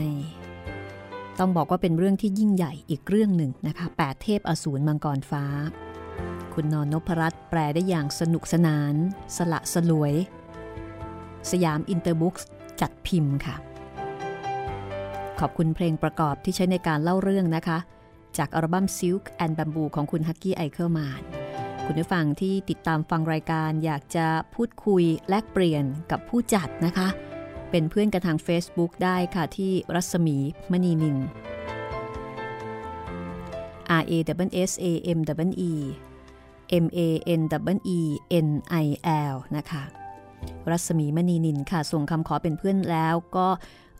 [1.38, 5.44] ต้องบอกว่าเป็นเรื่องที่ยิ่งใหญ่อีกเรื่องหนึ่งนะคะแปดเทพอสูรมังกรฟ้า
[6.54, 8.94] คุณนอนนพรัตน์แปลได้อย่างสนุกสนาน
[9.36, 10.12] สละสลวย
[11.50, 12.36] สยามอินเตอร์บุ๊ก
[12.80, 13.56] จัดพิมพ์ค่ะ
[15.40, 17.78] ขอบคุณเพลงประกอบที่ใช้ในการเล่าเรื่องนะคะ
[18.38, 21.22] จากอัลบั้ม Silk and Bamboo ของคุณฮักกี้ไอเคิลมาน
[21.86, 27.08] คุณผู้ฟังที่ติดตามฟังรายการอยากจะพูดคุยแลกเปลี่ยนกับผู้จัดนะคะ
[27.70, 30.36] เป็นเพื่อนกันทาง Facebook ได้ค่ะที่รัศมี
[30.70, 31.18] มณีนิน
[34.00, 34.12] R A
[34.48, 35.72] W S A M W E
[36.84, 37.00] M A
[37.40, 37.42] N
[37.74, 38.00] W E
[38.46, 38.48] N
[38.84, 38.86] I
[39.32, 40.01] L นะคะ
[40.70, 43.48] รัศมีมณีนินค่ะ ส่งคำขอเป็นเพื่อนแล้วก็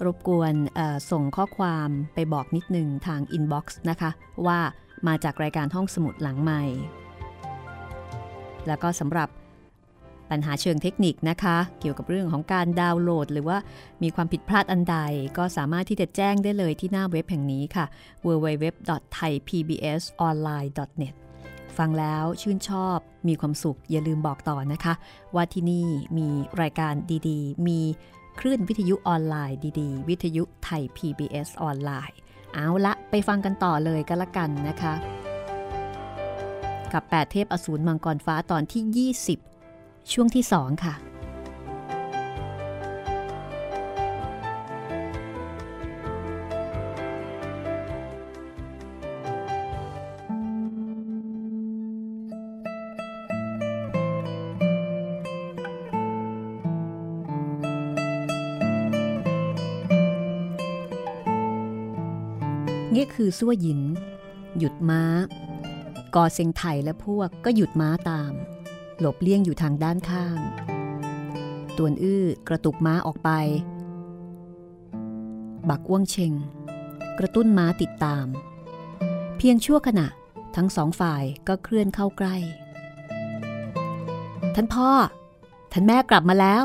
[0.05, 0.55] รบกวน
[1.11, 4.11] ส่งข้อความไปบอกนิดนึงทาง inbox นะคะ
[4.47, 4.59] ว่า
[5.07, 6.63] มาจากรายการห้องสมุดหลังใหม่
[8.67, 9.29] แล้วก็สำหรับ
[10.31, 13.59] ปัญหาเชิงเทคนิคนะคะ เกี่ยวกับเรื่องของการดาวน์โหลด หรือว่า
[14.03, 14.97] มีความผิดพลาดอันใด
[15.39, 17.85] ก็สามารถที่จะแจ้งได้เลยที่หน้าเว็บแห่งนี้ค่ะ
[18.27, 21.15] www.thaipbsonline.net
[21.79, 24.95] ฟังแล้วชื่นชอบมีความสุขอย่าลืมบอกต่อนะคะ
[25.35, 25.87] ว่าที่นี่
[26.19, 26.29] มี
[26.63, 26.95] รายการ
[27.29, 27.81] ดีๆ มี
[28.41, 32.17] คลื่นวิทยุออนไลน์ดีๆ วิทยุไทย PBS ออนไลน์
[32.55, 34.95] เอาละไปฟังกันต่อเลยก็แล้วกันนะคะ
[36.93, 39.11] กับ 8 เทพอสูรมังกรฟ้าตอนที่
[39.67, 40.95] 20 ช่วงที่ 2 ค่ะ
[63.15, 63.81] คือซั่วหยิน
[64.59, 65.03] หยุดม้า
[66.15, 68.33] กอเซงไถและพวกก็หยุดม้าตาม
[68.99, 70.39] หลบเลี่ยงอยู่ทางด้านข้าง
[71.77, 73.31] ตวนอื้อกระตุกม้าออกไป
[75.69, 76.33] บักอ้วงเชง
[77.19, 78.27] กระตุ้นม้าติดตาม
[79.37, 80.07] เพียงชั่วขณะ
[80.57, 82.37] ทั้งสองฝ่ายก็เคลื่อนเข้าใกล้
[84.55, 84.91] ท่านพ่อ
[85.73, 86.65] ท่านแม่กลับมาแล้ว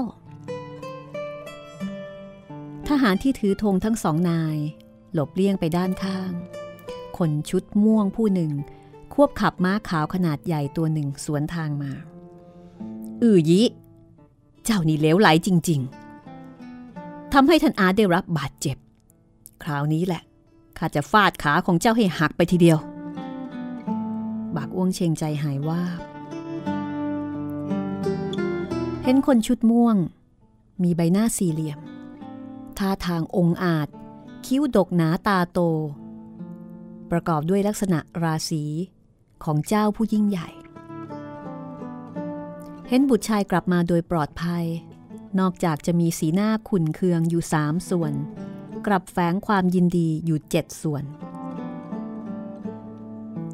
[2.87, 4.57] ทหารที่ถือธงทั้งสองนาย
[5.13, 6.31] หลบเลี่ยงไปด้านข้าง
[7.17, 8.51] คนชุดม่วงผู้หนึ่ง
[9.13, 11.91] ควบขับม้าขาวขนาดใหญ่ตัวหนึ่งสวนทางมา
[13.21, 13.61] อือยิ
[14.65, 15.81] เจ้านี่เลวไหลจริง
[16.57, 18.77] ๆทำให้ท่านอาได้รับบาดเจ็บ
[19.63, 20.21] คราวนี้แหละ
[20.77, 22.79] ข้าจะฟาดขาของเจ้าให้หักไปทีเดียว
[24.55, 25.83] บากอ้วงเชงใจหายว่า
[29.03, 29.95] เห็นคนชุดม่วง
[30.83, 31.79] มีใบหน้าสี่เหลี่ยม
[32.77, 33.87] ท่าทางองอาจ
[34.51, 35.59] คิ้วดกหนาตาโต
[37.11, 38.63] ประกอบด้วยลักษณะราศี
[39.43, 40.49] ของเจ้าผู้ยิ่งใหญ่
[42.87, 44.65] เห็นบุตรชายกลับมาโดยปลอดภัย
[45.39, 48.13] นอกจากจะมีสีหน้าขุนเคืองอยู่สามส่วน
[48.85, 51.03] กลับแฝงความยินดีอยู่เจ็ดส่วน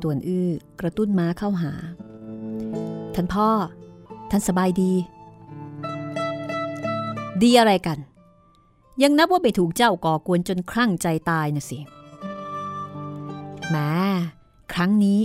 [0.02, 1.72] ตวนอื้อกระตุ้นม้าเข้าหา
[3.16, 3.50] ท่านพ่อ
[4.32, 4.92] ท่านสบายดี
[7.44, 8.00] ดีอะไรกัน
[9.02, 11.80] ยังนับว่าไปถูกเจ้าก่อกวนจนคลั่งใจตายนะสิ
[13.70, 13.78] แหม
[14.74, 15.20] ครั้งนี้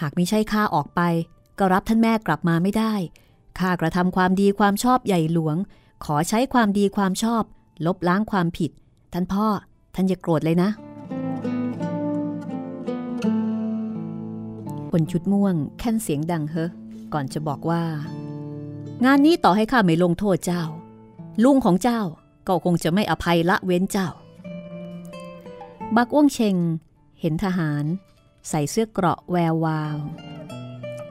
[0.00, 1.00] หากไม่ใช่ข้าออกไป
[1.58, 2.94] ก็รับท่านแม่กลับมาไม่ได้
[3.58, 5.56] ข้ากระทำความดีความชอบใหญ่หลวง
[6.04, 7.42] ขอใช้ความดีความชอบ
[7.86, 8.70] ลบล้างความผิด
[9.12, 9.46] ท่านพ่อ
[9.94, 10.70] ท่านอย่าโกรธเลยนะ
[14.90, 16.70] คนชุดม่วงแค่นเสียงดังเฮะ
[17.12, 17.82] ก่อนจะบอกว่า
[19.04, 20.62] งานนี้ต่อให้ข้าไม่ลงโทษเจ้า
[21.44, 22.00] ลุงของเจ้า
[22.48, 24.08] ก็คงจะไม่อภัยละเว้นเจ้า
[25.96, 26.56] บักอ้วงเชง
[27.20, 27.84] เห็นทหาร
[28.48, 29.96] ใส่เสื้อเกราะแวววาว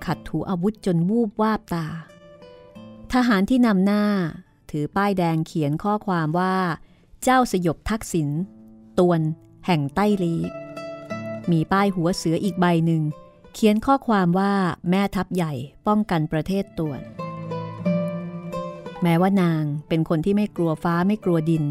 [0.06, 1.88] ขัดถูอาวุธจนวูบวาบตา
[3.14, 4.04] ทหารที่นำหน้า
[4.72, 6.56] ถือป้ายแดงเขียนข้อความว่า
[7.24, 8.30] เจ้าสยบทักษิณ
[9.00, 9.22] ตวน
[9.66, 10.36] แห่งใต้ลี
[11.52, 13.04] มีป้ายหัวเสืออีกใบหนึ่ง
[13.54, 14.54] เขียนข้อความว่า
[14.90, 15.54] แม่ทัพใหญ่
[15.88, 17.00] ป้องกันประเทศตวน
[19.08, 21.64] แม้ว่านางเป็นคนที่ไม่กลัวฟ้าไม่กลัวดิน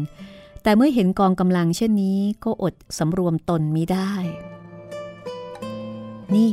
[0.63, 4.11] แต่เมื่อเห็นกองกำลังเช่นนี้ก็อดสำรวมตนมิได้
[6.35, 6.49] นี่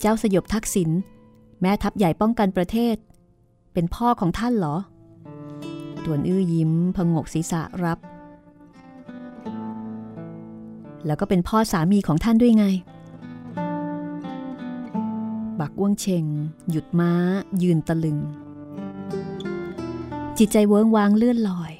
[0.00, 0.90] เจ้าสยบทักษิณ
[1.60, 2.96] แม่ทัพใหญ่ป้องกันประเทศ
[3.72, 4.76] เป็นพ่อของท่านเหรอ
[6.04, 7.98] ตวนอื้อยิ้มพงกศีรษะรับ
[11.06, 12.64] แล้วก็เป็นพ่อสามีของท่านด้วยไง
[15.60, 16.24] บักอ้วงเชง
[16.70, 17.12] หยุดม้า
[17.62, 18.18] ยืนตะลึง
[20.40, 21.72] จิตใจเวิงวางเลื่อนลอย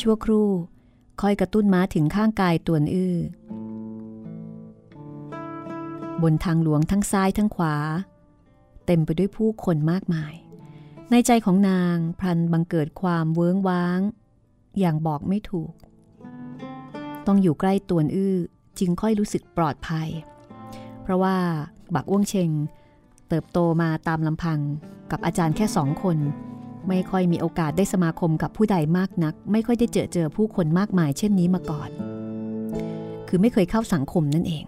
[0.00, 0.50] ชั่วครู่
[1.20, 3.16] ค่อยกระตุ้นม้าถึงข้างกายตวนอื้อ
[6.22, 7.76] บนทางหลวงทั้งซ้ายทั้งขวา
[8.86, 10.34] เต็มไปด้วยผู้คนมากมาย
[11.10, 14.00] ในใจของนางพลันบังเกิดความเวิ้งว้าง
[14.78, 15.72] อย่างบอกไม่ถูก
[17.26, 18.36] ต้องอยู่ใกล้ตวนอื้อ
[18.78, 20.08] จึงค่อยรู้สึกปลอดภัย
[21.02, 21.36] เพราะว่า
[21.94, 22.50] บักอ้วงเชง
[23.30, 24.58] เติบโตมาตามลำพัง
[25.10, 26.16] กับอาจารย์แค่สองคน
[26.88, 31.90] ไม่ค่อยมีโอกาสได้สมาคมกับผู้ใดมากนัก ไม่ค่อยได้เจอเจอผู้คนมากมายเช่นนี้มาก่อน
[33.28, 34.64] คือไม่เคยเข้าสังคมนั่นเอง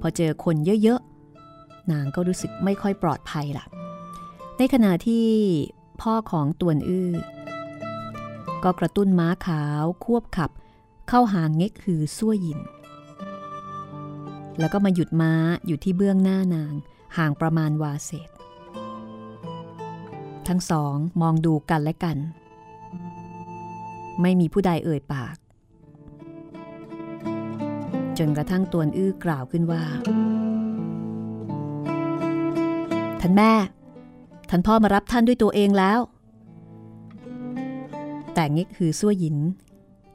[0.00, 3.64] พอเจอคนเยอะๆ นางก็รู้สึกไม่ค่อยปลอดภัยล่ะ
[4.58, 5.26] ในขณะที่
[6.00, 7.10] พ่อของตวนอื้อ
[8.64, 10.50] ก็กระตุ้นม้าขาวควบขับ
[11.08, 12.60] เข้าหางเง็กคือซั่วยิน
[14.60, 15.32] แล้วก็มาหยุดม้า
[15.66, 16.72] อยู่ที่เบื้องหน้านาง
[17.16, 18.30] ห่างประมาณวาเศษ
[20.48, 22.16] ทั้งสองมองดูกันและกัน
[24.22, 25.36] ไม่มีผู้ใดเอ่ยปาก
[28.18, 29.84] จนกระทั่งตวนอื้อกล่าวขึ้นว่า
[33.20, 33.52] ท่านแม่
[34.50, 36.00] ท่านพ่อมารับท่านด้วยตัวเองแล้ว
[38.34, 39.36] แต่งิกคือซั่วหยิน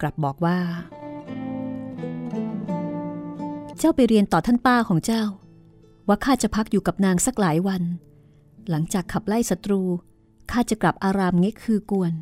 [0.02, 0.58] กลับบอกว่า
[3.80, 5.24] เจ้าไปเรียนต่อท่านป้าของเจ้า
[6.08, 7.84] ว่าข้าจะพักอยู่กับนางสักหลายวัน
[8.70, 9.82] หลังจากขับไล่ศัตรู
[10.52, 12.14] ข้าจะกลับอารามเง็กคือกวน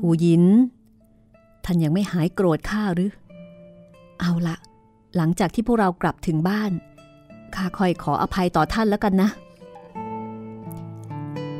[0.00, 0.44] หูยิน
[1.64, 3.10] ท่านยังไม่หายโกรธข้าหรือ
[4.20, 4.56] เอาละ
[5.16, 6.72] หลังจากที่พวกเรากลับถึงบ้าน
[7.54, 9.28] ข้าคอยขออภัยต่อท่านแล้วกันนะ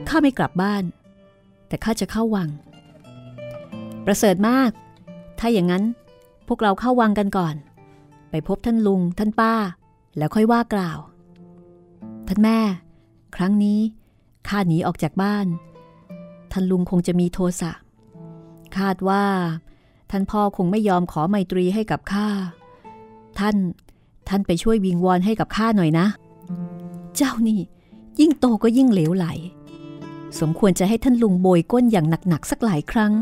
[0.09, 0.85] ข้าไม่กลับบ้าน
[1.69, 2.49] แต่ข้าจะเข้าวัง
[4.07, 4.71] ประเสริฐมาก
[5.39, 5.85] ถ้าอย่างนั้น
[6.49, 7.55] พวกเราเข้าวังกันก่อน
[8.31, 9.55] ไปพบท่านลุง ท่านป้า
[10.17, 10.99] แล้วค่อยว่ากล่าว
[12.29, 12.59] ท่านแม่
[13.37, 13.81] ครั้งนี้
[14.49, 15.47] ข้าหนีออกจากบ้าน
[16.53, 17.73] ท่านลุงคงจะมีโทสะ
[18.77, 19.25] คาดว่า
[20.11, 22.29] ท่านพ่อคงไม่ยอมขอไมตรีให้กับข้า
[23.39, 23.57] ท่าน
[24.29, 26.07] ท่านไปช่วยวิงวอนให้กับข้าหน่อยนะ
[27.17, 27.61] เจ้านี่
[28.21, 29.27] ยิ่งโตก็ยิ่งเหลวไหล
[30.41, 33.13] สมควรจะให้ท่านลุงโบยก้นอย่างหนักๆสักหลายครั้ง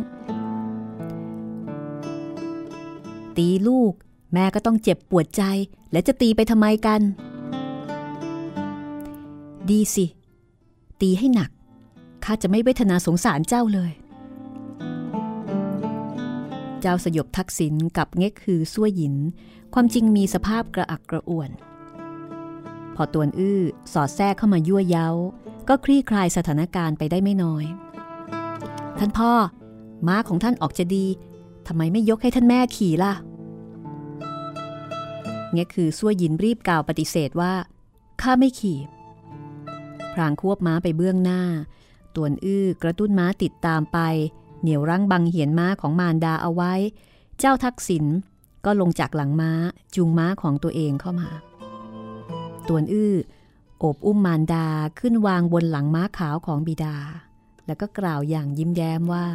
[3.36, 3.92] ตีลูก
[4.32, 5.42] แม่ก็ต้องเจ็บปวดใจ
[5.92, 7.00] และจะตีไปทำไมกัน
[9.70, 10.06] ดีสิ
[11.00, 11.50] ตีให้หนัก
[12.24, 13.92] ข้าจะไม่เวทนาสงสารเจ้าเลย
[16.80, 19.14] เจ้าสยบทักษิณกับเง็กคือซั่วหยิน
[19.74, 21.50] ความจริงมีสภาพกระอักกระอ่วน
[22.94, 23.60] พอตวนอื้อ
[23.92, 25.08] สอดแทรกเข้ามายั่วเย้า
[25.68, 27.64] ก็คลี่คลายสถานการณ์ไปได้ไม่น้อย
[28.98, 29.32] ท่านพ่อ
[30.06, 31.06] ม้าของท่านออกจะดี
[31.66, 33.12] ทำไมไม่ยกให้ท่านแม่ขี่ล่ะ
[35.52, 37.52] เงี้ยคือซั่วยินรีบกล่าวปฏิเสธว่า
[38.20, 38.78] ข้าไม่ขี่
[40.12, 41.42] พรางควบม้าไปเบื้องหน้า
[42.16, 43.98] ตวนอื้อกระตุ้นม้าติดตามไป
[44.60, 46.72] เหนี่ยวรั้งบังเหียนม้าของมารดาเอาไว้
[47.38, 48.04] เจ้าทักษิณ
[48.64, 49.52] ก็ลงจากหลังม้า
[49.94, 51.28] จูงม้าของตัวเองเข้ามา
[52.68, 53.14] ตวนอื้อ
[53.78, 54.66] โอบอุ้มมารดา
[55.00, 56.96] ขึ้นวางบนหลังม้าขาวของบิดา
[57.66, 59.26] แล้วก็กล่าวอย่างยิ้มแย้มว่า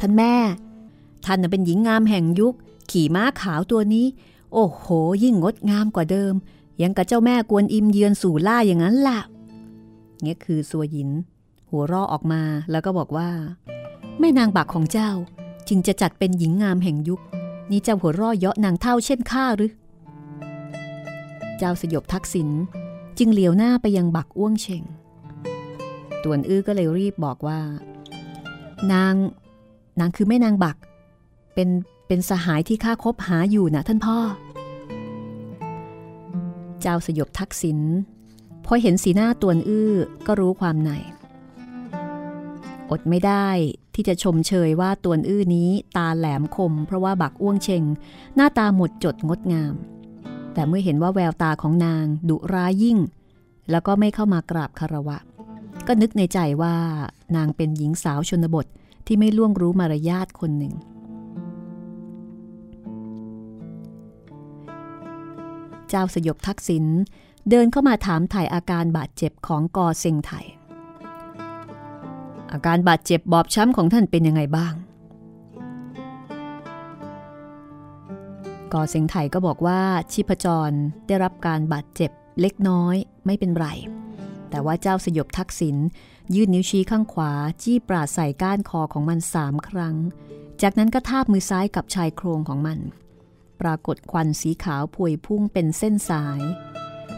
[0.00, 0.34] ท่านแม่
[1.24, 2.54] ท่านเป็นหญิงงามแห่งยุค
[2.92, 4.06] ขี่ม้าขาวตัวนี้
[4.52, 4.84] โอ้โห
[5.22, 6.34] ยิ่งงดงามกว่าเดิม
[6.82, 9.20] ยังกับเจ้าแม่กวนอิมเยือนสู่ล่าอย่างนั้นล่ะ
[10.20, 11.10] เนี่ยคือสัวหยิน
[11.70, 13.30] หัวเราะออกมาแล้วก็บอกว่า
[14.18, 15.10] แม่นางบักของเจ้า
[15.68, 17.20] จึงจะจัดเป็นหญิงงามแห่งยุค
[17.70, 19.72] นี่เจ้าหัวเราะเยาะนางเท่าเช่นข้าหรือ
[21.58, 22.48] เจ้าสยบทักษิณ
[23.18, 24.84] จึงเหลียวหน้าไปยังบักอ้วงเชง
[26.22, 27.60] ตวนอื้อก็เลยรีบบอกว่า
[28.92, 29.14] นาง
[30.00, 30.76] นางคือแม่นางบัก
[31.54, 31.68] เป็น
[32.06, 34.18] เป็นสหายที่ข้าคบหาอยู่นะท่านพ่อ
[36.80, 37.78] เจ้าสยบทักษิณ
[38.64, 39.92] พอเห็นสีหน้าตวนอื้อ
[40.26, 40.90] ก็รู้ความใน
[42.90, 43.48] อดไม่ได้
[43.94, 47.84] ที่จะชมเชยว่าตวนอื้อนี้ตาแหลมคม เพราะว่าบักอ้วงเชง
[48.36, 49.74] หน้าตาหมดจดงดงาม
[50.54, 52.98] แต่เมื่อเห็นว่าแววตาของนางดุร้ายยิ่ง
[53.70, 55.18] แล้วก็ไม่เข้ามากราบคารวะ
[55.86, 56.74] ก็นึกในใจว่า
[57.36, 58.66] นางเป็นหญิงสาวชนบท
[59.06, 60.74] ที่ไม่ล่วงรู้มารยาทคนหนึ่ง
[65.94, 66.84] เจ้าสยบทักษิณ
[67.50, 70.46] เดินเข้ามาถามถ่ายอาการบาดเจ็บของกอเซงไทย
[72.52, 74.74] อาการบาดเจ็บบอบช้ำของท่านเป็นยังไงบ้าง
[78.72, 79.80] กอเซงไทยก็บอกว่า
[80.12, 80.70] ชีพจร
[81.06, 83.66] ได้รับการบาดเจ็บเล็กน้อยไม่เป็นไร
[84.50, 85.76] แต่ว่าเจ้าสยบทักษิณ
[86.34, 87.32] ยื่นนิ้วชี้ข้างขวา
[87.62, 89.96] จี้ปราดใส่ก้านคอของมันสามครั้ง
[90.62, 92.78] จากนั้นก็ทาบมือซ้ายกับชายโครงของมัน
[93.62, 96.42] ปรากฏควันสีขาวพวยพุ่งเป็นเส้นสาย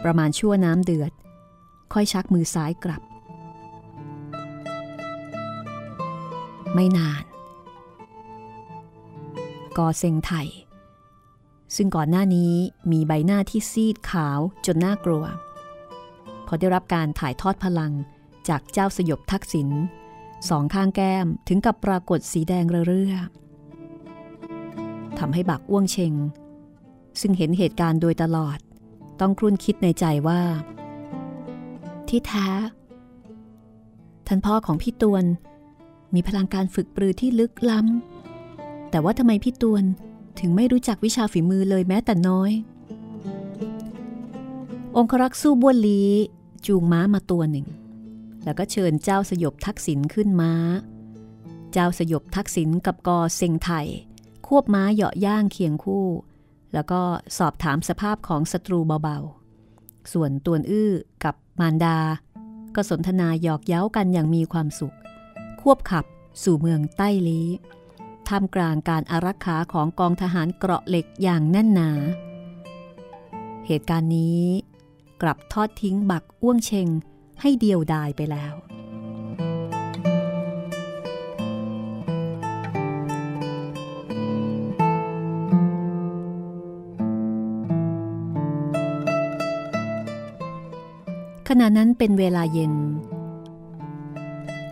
[0.05, 1.13] ประมาณชั่วน้ำเดือด
[1.93, 3.03] ค่อยชักมือซ้ายกลับ
[6.75, 7.25] ไม่นาน
[9.79, 10.49] กอเซงไทย
[11.77, 12.53] ซึ่งก่อนหน้านี้
[12.93, 15.25] มีใบหน้าที่ซีดขาวจนน่ากลัว
[16.47, 17.93] พอได้รับการถ่ายทอดพลัง
[18.49, 19.69] จากเจ้าสยบทักษิณ
[20.49, 23.15] สองข้างแก้มถึงกับปรากฏสีแดงเรื่อ
[25.19, 26.15] ทำให้บักอ้วงเชง
[27.21, 28.59] ซึ่งเห็นเหตุการณ์โดยตลอด
[29.21, 30.41] ต้องครุ่นคิดในใจว่า
[32.09, 32.49] ที่แท้
[34.27, 35.25] ท่านพ่อของพี่ตวน
[36.15, 39.85] มีพลังการฝึกปรือที่ลึกล้ำ แต่ว่าทำไมพี่ตวน
[40.41, 42.51] ถึงไม่รู้จักวิชาฝีมือเลยแม้แต่น้อย
[44.97, 46.03] องครักษ์สู้บ้วนลี
[46.67, 47.67] จูงม้ามาตัวหนึ่ง
[48.45, 50.53] แล้วก็เชิญเจ้าสยบทักษิณขึ้นม้า
[51.73, 53.89] เจ้าสยบทักษิณกับกอเซิงไทย
[54.47, 56.07] ควบม้าเหาะย่างเคียงคู่
[56.75, 57.01] แล้วก็
[57.39, 60.93] สอบถามสภาพของศัตรูเบาๆ ส่วนตวนอื้อ
[61.25, 61.99] กับมารดา
[62.75, 64.97] ก็สนทนาหยอกเย้ากันอย่างมีความสุข
[65.61, 66.05] ควบขับ
[66.43, 67.43] สู่เมืองใต้ลี
[68.29, 71.91] ท่ามกลางการอารักขาของกองทหารเกราะเหล็กอย่างแน่นหนา
[73.67, 74.43] เหตุการณ์นี้
[75.23, 76.89] กลับทอดทิ้งบักอ้วงเชง
[77.41, 78.55] ให้เดียวดายไปแล้ว
[91.61, 92.75] ณะนั้นเป็นเวลาเย็น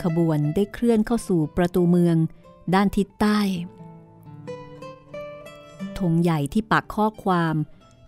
[0.02, 2.16] ขบวนได้เคลื่อนเข้าสู่ประตูเมือง
[2.74, 3.40] ด้านทิศใต้
[5.98, 7.54] ธงใหญ่ที่ปักข้อความ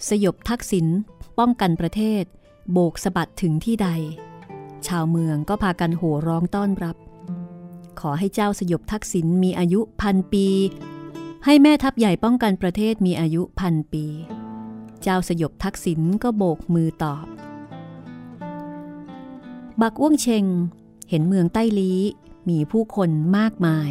[0.09, 0.87] สยบทักษิณ
[1.39, 2.25] ป้องกันประเทศ
[2.72, 3.89] โบกสะบัดถึงที่ใด
[4.87, 6.97] ชาวเมืองก็พากันโห่ร้องต้อนรับ
[8.01, 10.47] ขอให้เจ้าสยบทักษิณมีอายุพันปี
[11.45, 14.05] ให้แม่ทัพใหญ่ป้องกันประเทศมีอายุพันปี
[15.03, 17.34] เจ้าสยบทักษิณก็โบกมือตอบ
[19.83, 20.45] บักอ้วงเชง
[21.11, 22.01] เห็นเมืองใต้ลี้
[22.49, 23.91] มีผู้คนมากมาย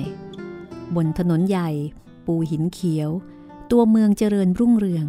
[0.96, 1.70] บนถนนใหญ่
[2.26, 3.10] ปูหินเขียว
[3.72, 5.08] ตัวเมืองเจริญรุ่งเรือง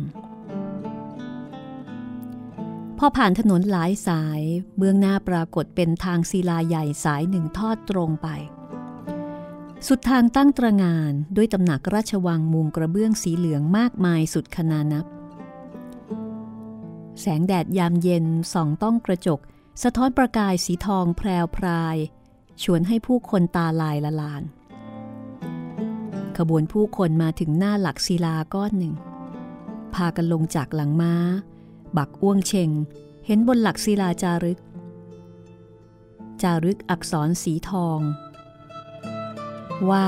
[2.99, 4.41] พอผ่านถนนหลายสาย
[4.79, 8.29] เบื้องหน้าปรากฏเป็นทางศิลาใหญ่สายหนึ่งทอดตรงไป
[9.87, 15.07] สุดทางตั้งตระงานด้วยตำหนักราชวังมุงกระเบื้องสีเหลืองมากมายสุดขนานับ
[17.21, 19.41] แสงแดดยามเย็นส่องต้องกระจก
[19.83, 21.97] สะท้อนประกายสีทองแพรวพราย
[22.63, 24.43] ชวนให้ผู้คนตาลายละลาน
[26.37, 28.95] ขบวนผู้คนมาถึงหน้าหลักศิลาก้อนหนึ่ง
[29.95, 31.15] พากันลงจากหลังม้า
[31.97, 32.71] บักอ้วงเชง
[33.27, 34.59] เห็นบนหลักศิลาจารึก
[36.43, 38.01] จารึกอักษรสีทอง
[39.91, 40.07] ว่า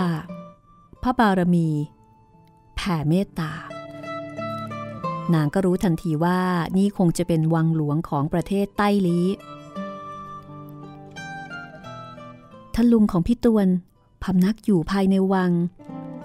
[1.02, 1.68] พระบารมี
[2.76, 3.52] แผ่เมตตา
[5.34, 6.40] นางก็รู้ทันทีว่า
[6.76, 9.20] นี่คงจะเป็นวังหลวงของประเทศใต้ลี
[12.78, 13.68] ท่านลุงของพี่ตวน
[14.22, 15.52] พำนักอยู่ภายในวัง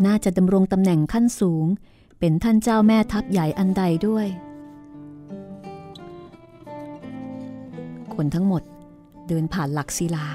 [0.06, 1.66] น่าจะดำรงตำแหน่งขั้นสูง
[2.20, 4.28] เป็นท่านเจ้าแม่ทัพใหญ่อันใดด้วย
[8.14, 8.64] คนทั้งหมด
[9.28, 10.28] เดินผ่านหลักศิลา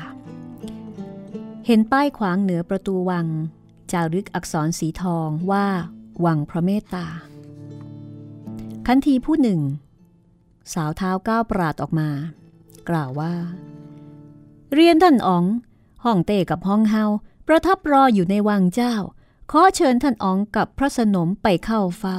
[1.67, 3.27] เห็นป้ายขวางเหนือประตูวัง
[3.93, 5.67] จารึกอักษรสีทองว่า
[6.25, 7.07] วังพระเมตตา
[8.87, 9.61] คันทีผู้หนึ่ง
[10.75, 12.09] สาวเท้าก้าวปราดออกมา
[12.89, 13.35] กล่าวว่า
[14.75, 15.45] เรียนท่านอ๋อง
[16.07, 17.05] ห้องเต้กับห้องเฮา
[17.49, 18.95] ประทับรออยู่ในวังเจ้า
[19.51, 22.19] ขอเชิญท่านอ๋องกับพระสนมไปเข้าเฝ้า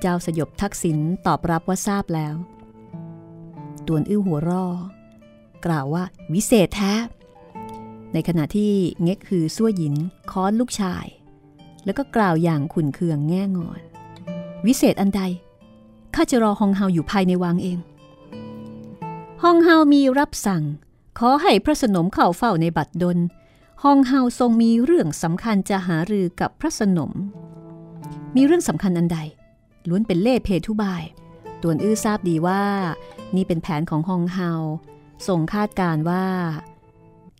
[0.00, 2.34] เจ้าสยบทักษิณตอบรับว่าทราบแล้ว
[3.86, 4.66] ตวนอื้อหัวรอ
[5.64, 6.94] กล่าวว่าวิเศษแท้
[8.12, 9.94] ในขณะที่เง็กคือซั่วหยิน
[10.30, 11.06] ค้อนลูกชาย
[11.84, 13.80] แล้วก็กล่าวอย่างขุนเคืองแง่งอน
[14.66, 15.22] วิเศษอันใด
[16.14, 17.78] ข้าจะรอฮองเฮาอยู่ภายในวังเอง
[19.42, 20.64] ฮองเฮามีรับสั่ง
[21.18, 23.18] ขอให้พระสนมเข้าเฝ้าในบัดดล
[23.82, 27.12] ฮองเฮาทรงมีเรื่องสำคัญจะหารือกับพระสนม
[28.36, 29.18] มีเรื่องสำคัญอันใด
[29.88, 31.02] ล้วนเป็นเล่เพทุบาย
[31.62, 32.62] ตวนอื้อทราบดีว่า
[33.36, 34.50] นี่เป็นแผนของฮองเฮา
[35.28, 36.24] ส่งคาดการว่า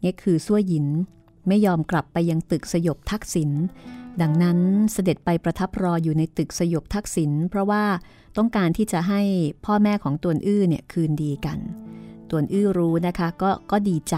[0.01, 0.87] เนี่ยคือซั่วหยิน
[1.49, 3.51] ไม่ยอมกลับไปยังตึกสยบทักษิณ
[4.21, 4.59] ดังนั้น
[4.93, 7.85] เสด็จไปประทับรออยู่ในตึกสยบทักษิณเพราะว่า
[8.37, 9.23] ต้องการที่จะให้
[9.65, 11.59] พ่อแม่ของตวนอื้อเนี่ยคืนดีกัน
[12.35, 14.17] ตวนอื้อรู้นะคะก็ก็ดีใจ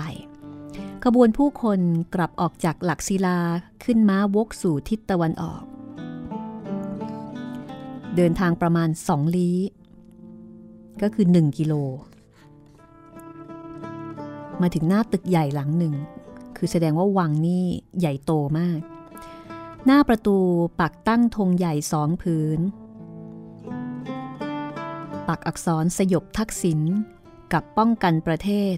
[1.04, 1.80] ขบวนผู้คน
[2.14, 3.38] กลับออกจากหลักศิลา
[3.84, 5.62] ขึ้นม้าวกสู่ทิศตะวันออก
[8.16, 9.58] เดินทางประมาณสองลี้
[11.02, 11.74] ก็คือ 1 กิโล
[14.60, 15.94] มาถึงหน้าตึกใหญ่หลังหนึ่ง
[16.56, 17.64] คือแสดงว่าวังนี่
[17.98, 18.80] ใหญ่โตมาก
[19.84, 20.36] หน้าประตู
[20.80, 22.60] ปักตั้งธงใหญ่สองผืน
[25.28, 26.80] ปักอักษรสยบทักษิณ
[27.52, 28.76] กับป้องกันประเทศ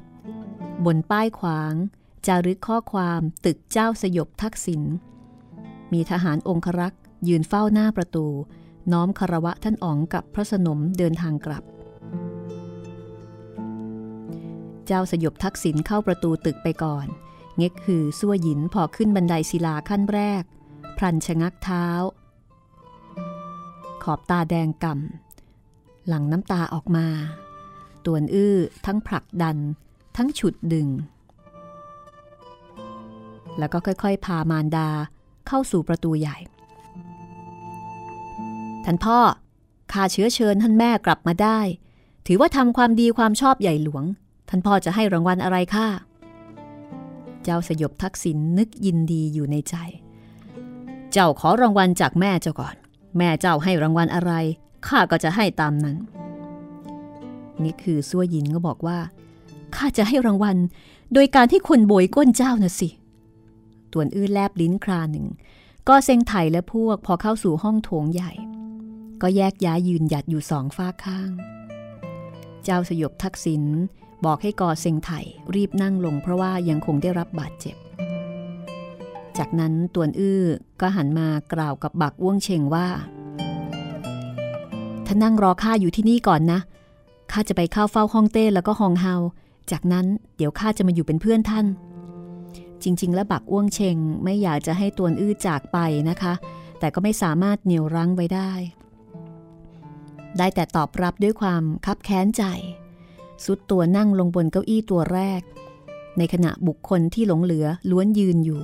[0.84, 1.74] บนป้ายขวาง
[2.26, 4.82] จารึกข้อความตึกเจ้าสยบทักษิณ
[5.92, 8.26] มีทหารองครักษ์ยืนเฝ้าหน้าประตู
[8.92, 11.64] น้อมคารวะท่านอ๋องกับพระสนมเดินทางกลับ
[14.86, 17.06] เจ้าสยบทักษิณเข้าประตูตึกไปก่อน
[17.56, 20.42] เง็กคือซั่วหยินพอขึ้นบันไดศิลาขั้นแรก
[20.98, 21.86] พลันชะงักเท้า
[24.02, 27.06] ขอบตาแดงก่ำหลังน้ำตาออกมา
[28.06, 29.56] ตวนอื้อทั้งผลักดัน
[30.16, 30.88] ทั้งฉุดดึง
[33.58, 34.88] แล้วก็ค่อยๆ พามารดา
[35.46, 36.36] เข้าสู่ประตูใหญ่
[38.84, 39.18] ท่านพ่อ
[39.92, 41.58] ข้าเชื้อเชิญท่านแม่กลับมาได้
[42.26, 44.04] ถือว่าทำความดีความชอบใหญ่หลวง
[44.48, 45.86] ท่านพ่อจะให้รางวัลอะไรข้า
[47.44, 49.76] เจ้าสยบทักษิณนนึกยินดีอยู่ในใจ
[51.12, 52.74] เจ้าขอรางวัลจากแม่เจ้าก่อน
[53.18, 54.32] แม่เจ้าให้รางวัลอะไร
[54.86, 55.96] ข้าก็จะให้ตามนั้น
[57.64, 58.98] นี่คือซัวยินก็บอกว่า
[59.74, 60.56] ข้าจะให้รางวัล
[61.12, 62.88] โดยการที่คนโบยก้นเจ้าน่ะสิ
[63.92, 65.26] ตวนอื้อแลบลิ้นคราหนึ่ง
[65.88, 68.32] ก็เซงไถและพวกพอเข้าสู่ห้องโถงใหญ่
[69.22, 71.30] ก็แยกย้ายยืนหยัดอยู่สองฝ้าข้าง
[72.64, 73.62] เจ้าสยบทักษิณ
[74.24, 75.10] บอกให้กอเซงไถ
[75.54, 77.76] รีบนั่งลงเพราะว่ายังคงได้รับบาดเจ็บ
[79.38, 80.42] จากนั้นตวนอื้อ
[80.80, 82.88] ก็หันมากล่าวกับบักอ้วงเชงว่า
[85.06, 86.60] ท่านนั่งรอข้าอยู่ที่นี่ก่อนนะ
[87.32, 89.14] ข้าจะไปเข้าเฝ้าห้องเต้แล้วก็ฮองเฮา
[89.70, 90.06] จากนั้น
[90.36, 91.66] เดี๋ยวข้าจะมาอยู่เป็นเพื่อนท่าน
[92.82, 95.78] จริง ๆ แล้วบักอ้วงเชงไม่อยากจะให้ตวนอื้อจากไป
[96.10, 96.32] นะคะ
[96.78, 98.50] แต่ก็ไม่สามารถเหนี่ยวรั้งไว้ได้
[100.38, 102.44] ได้แต่ตอบรับด้วยความคับแค้นใจ
[103.44, 105.42] สุดตัวนั่งลงบนเก้าอี้ตัวแรก
[106.18, 108.60] ในขณะบุคคลที่หลงเหลือล้วนยืนอยู่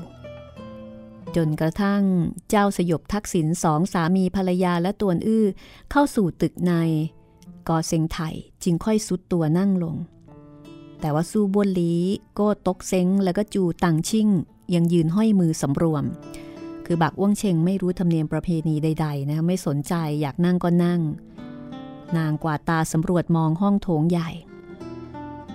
[1.37, 2.03] จนกระทั่ง
[2.51, 5.47] เจ้าสยบทักษิณสองสามีภรรยาและตวนอื้อ
[5.91, 6.73] เข้าสู่ตึกใน
[7.69, 8.19] กอเซิงไถ
[8.63, 9.97] จึงค่อยสุดตัวนั่งลง
[11.01, 11.95] แต่ว่าสู้บวนลี
[12.35, 14.29] โก้ตกเซ็งแล้วก็จูตังชิ่ง
[14.75, 16.05] ยังยืนห้อยมือสำรวม
[16.87, 21.01] คือบักอ้วงเชงไม่รู้ธรรมเนียมประเพณีใดๆนะไม่สนใจอยากนั่งก็นั่ง
[22.17, 24.31] นางกวาดตาสำรวจมองห้องโถงใหญ่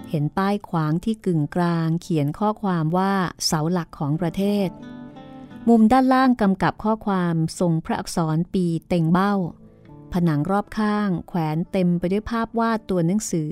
[0.09, 3.13] เห็นป้ายขวางที่กึ่งกลาง เขียนข้อความว่า
[3.45, 4.69] เสาหลักของประเทศ
[5.67, 9.33] มุมด้านล่างกำกับข้อความทรงพระอักษรปีเต็งเบ้า
[10.13, 13.51] ผนังรอบข้าง แขวนเต็มไปด้วยภาพวาดตัวหนังสือ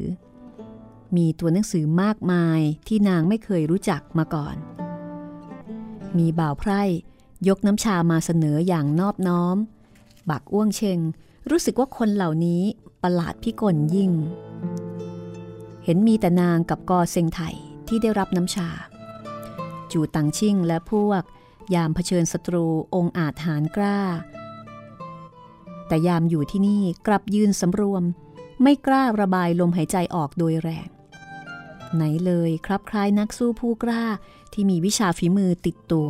[1.15, 4.55] มีตัวหนังสือมากมายที่นางไม่เคยรู้จักมาก่อน
[6.17, 6.83] มีบ่าวไพร่
[7.47, 9.57] ยกน้ำชามาเสนออย่างนอบน้อม
[10.29, 10.99] บักอ้วงเชง
[11.49, 12.61] รู้สึกว่าคนเหล่านี้
[13.03, 14.11] ประหลาดพิกลยิ่ง
[15.83, 17.41] เห็นมีแต่นางกับกอเซงไถ
[17.87, 18.69] ที่ได้รับน้ำชา
[19.91, 21.23] จูตังชิ่งและพวก
[21.73, 23.99] ยามเผชิญศัตรูองค์อาจหารกล้า
[25.87, 28.03] แต่ยามอยู่ที่นี่กลับยืนสำรวม
[28.61, 30.87] ไม่กล้าระบายลมหายใจออกโดยแรง
[31.95, 34.03] ไหนเลยครับคล้ายนักสู้ผู้กล้า
[34.53, 36.09] ที่มีวิชาฝีมือติดตัว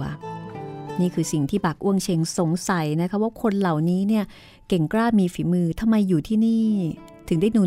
[0.99, 4.25] นี่คือสิ่งที่บักอ้วงเชงสงสัยนะคะว่าคนเหล่านี้เนี่ย
[4.67, 6.65] เก่งกล้ามีฝีมือทำไมอยู่ที่นี่
[7.27, 7.63] ถึงได้ดู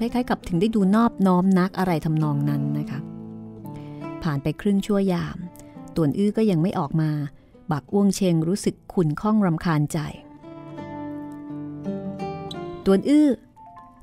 [0.00, 3.00] คล้ายๆกับถึงได้ดูนอบน้อมนักอะไรทำนองนั้นนะคะ
[4.22, 5.38] ผ่านไปครึ่งชั่วยาม
[5.96, 7.10] ต่วนอื้อก็ยังไม่ออกมา
[7.72, 9.98] บักอ้วงเชงรู้สึกขุนข้องรำคาญใจ
[12.86, 13.28] ตวนอื้อ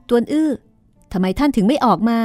[0.09, 0.49] ตวนอื้อ
[1.11, 2.19] ทำไมท่านถึงไม่ออกมา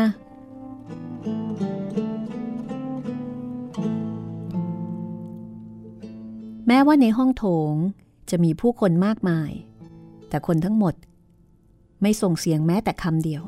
[6.67, 7.75] แม้ว่าในห้องโถง
[8.31, 9.51] จะมีผู้คนมากมาย
[10.29, 10.95] แต่คนทั้งหมด
[12.03, 13.43] ไม่ส่งเสียงแม้แต่คำเดียว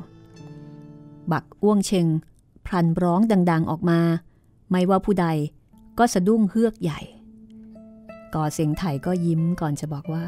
[1.31, 2.07] บักอ้วงเชง
[2.65, 3.19] พลันร้อง
[3.51, 3.99] ดัง ๆออกมา
[4.71, 5.27] ไม่ว่าผู้ใด
[5.99, 6.99] ก็สะดุ้งเฮือกใหญ่
[8.35, 10.25] ก่อเสียงไถ่ก็ยิ้มก่อนจะบอกว่า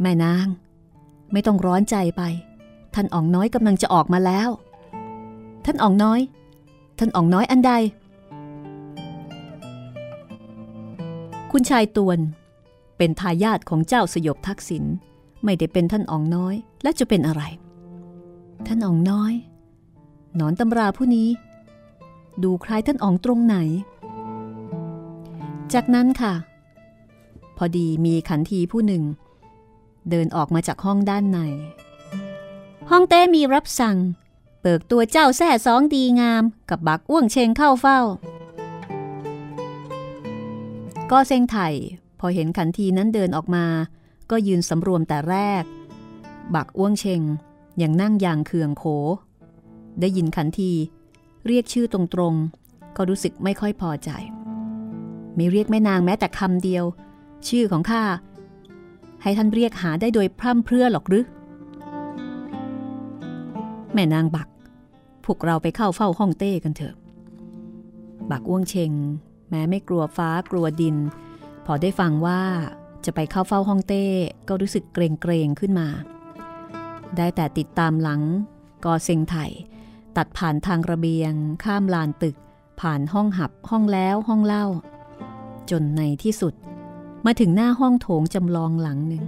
[0.00, 0.46] แม่นาง
[1.32, 2.22] ไม่ต้องร้อนใจไป
[2.94, 4.48] ท่านอ่องน้อยกำลังจะออกมาแล้ว
[5.64, 6.20] ท่านอ่องน้อย
[6.98, 7.72] ท่านอ่องน้อยอันใด
[11.50, 12.18] คุณชายตวน
[12.96, 14.84] เป็นทายาทของเจ้าสยบทักษิณ
[15.44, 17.42] ไม่ได้เป็นท่านอ่องน้อย และจะเป็นอะไร
[18.66, 19.32] ท่านอ่องน้อย
[20.36, 21.28] หนอนตำราผู้นี้
[22.42, 23.56] ดูคล้ายท่านอ่องตรงไหน
[25.72, 26.34] จากนั้นค่ะ
[27.56, 29.02] พอดีมีขันทีผู้หนึ่ง
[30.10, 31.38] เดินออกมาจากห้องด้านใน
[32.90, 33.96] ห้องเต้มีรับสั่ง
[34.62, 38.00] เปิกตัวเจ้าแท่สองดีงาม กับบักอ้วงเชงเข้าเฝ้า
[41.10, 41.68] ก็เซงไถ่
[42.20, 43.66] พอเห็นขันทีนั้นเดินออกมา
[44.30, 45.64] ก็ยืนสำรวมแต่แรก
[46.54, 47.22] บักอ้วงเชง
[47.82, 48.84] ยังนั่งยางเคืองโข
[50.00, 50.72] ได้ยินขันที
[51.46, 54.10] เรียกชื่อตรงๆ ก็รู้สึกไม่ค่อยพอใจ
[55.34, 56.84] ไม่เรียกแม่นางแม้แต่คำเดียว
[57.48, 58.04] ชื่อของข้า
[59.22, 61.24] ให้ท่านเรียกหาได้โดยพร่ำเพรื่อหรอกหรือ
[63.92, 64.48] แม่นางบัก
[65.24, 66.94] พวกเราไปเข้าเฝ้าห้องเต้กันเถอะ
[68.30, 68.92] บักอ้วงเชง
[69.50, 70.96] แม้ไม่กลัวฟ้ากลัวดิน
[71.66, 72.42] พอได้ฟังว่า
[73.04, 74.04] จะไปเข้าเฝ้าห้องเต้
[74.48, 75.88] ก็รู้สึกเกรงเกรงขึ้นมา
[77.16, 78.22] ได้แต่ติดตามหลัง
[78.84, 79.46] กอเซิงไถ่
[80.16, 81.32] ตัดผ่านทางระเบียง
[81.64, 82.36] ข้ามลานตึก
[82.80, 84.66] ผ่านห้องหับห้องแล้วห้องเล่า
[85.70, 86.54] จนในที่สุด
[87.26, 89.24] มาถึงหน้าห้องโถงจำลองหลังหนึ่ง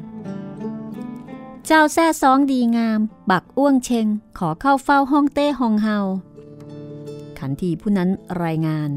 [1.66, 4.07] เจ้าแซ่ซองดีงาม บักอ้วงเชง
[4.38, 5.99] ขอเข้าเฝ้าห้องเต้ห้องเฮา
[7.38, 8.11] ขันทีผู้นั้น
[8.45, 8.91] รายงาน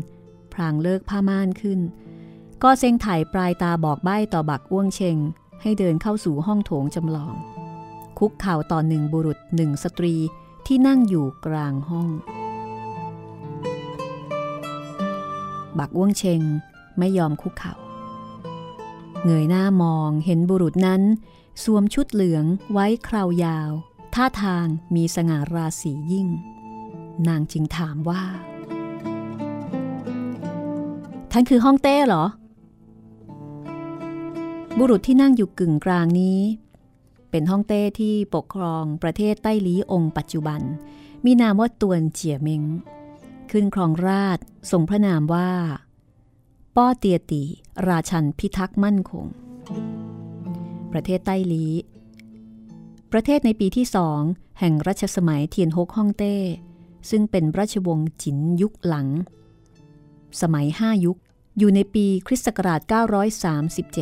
[0.54, 1.80] พรางเลิกผ้าม่านขึ้น
[2.64, 5.18] ก็เซงถ่ายปลายตาบอกใบ้ต่อบักอ้วงเชง
[5.62, 7.34] ให้เดินเข้าสู่ห้องโถงจำลอง
[8.20, 10.16] คุกเข่าต่อหนึ่งบุรุษหนึ่งสตรี
[10.66, 12.10] ที่นั่งอยู่กลางห้อง
[15.80, 16.42] บักอ้วงเชง
[16.98, 17.74] ไม่ยอมคุกเข่า
[19.26, 21.02] เงยหน้ามองเห็นบุรุษนั้น
[21.64, 23.72] สวมชุดเหลืองไว้คราวยาว
[24.14, 24.66] ท่าทาง
[24.96, 26.28] มีสง่าราศียิ่ง
[27.28, 28.24] นางจึงถามว่า
[31.32, 32.26] ท่านคือห้องเต้เหรอ
[34.78, 36.40] บุรุษที่นั่งอยู่กึ่งกลางนี้
[37.30, 40.62] เป็นห้องเต้ที่ปกครองประเทศใต้ลี้องค์ปัจจุบัน
[41.26, 42.64] มีนามว่าตวนเจียเมง
[43.52, 44.40] ขึ้นครองราช
[44.72, 45.50] ทรงพระนามว่า
[46.80, 47.44] ป้อเตียตี
[47.88, 49.26] ราชันพิทักษ์มั่นคง
[50.92, 51.66] ประเทศใต้ลี
[53.12, 54.20] ประเทศในปีที่สอง
[54.60, 56.36] แห่งรัชสมัยเทียนฮกฮ่องเต้
[57.10, 59.08] ซึ่งเป็นราชวงศ์จินยุคหลัง
[60.42, 61.18] สมัยห้ายุค
[61.58, 62.82] อยู่ในปีคริสต์ศักราช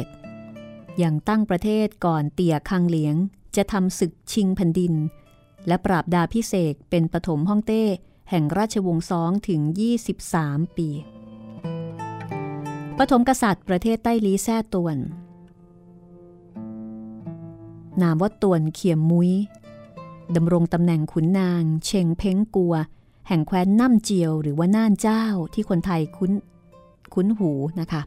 [0.10, 3.16] 937 ยังตั้งประเทศก่อนเตี่ยคังเหลียง
[3.56, 4.94] จะทำศึกชิงแผ่นดิน
[5.68, 7.84] และปราบดาพิเศษเป็นปฐมฮ่องเต้
[8.30, 9.62] แห่งราชวงศ์ซองถึง
[10.20, 10.90] 23 ปี
[12.98, 14.98] ปฐมกษัตริย์ประเทศใต้ลีแซ่ตวน
[18.02, 19.32] นามว่าตวนเขียมมุ้ย
[20.36, 22.76] ดำรงตำแหน่งขุนนาง เชงเพ้งกัว
[23.28, 25.24] แห่งแคว้นน่ำเจียวหรือว่าน่านเจ้า
[25.54, 26.32] ที่คนไทยคุ้น
[27.14, 28.02] คุ้นหูนะคะ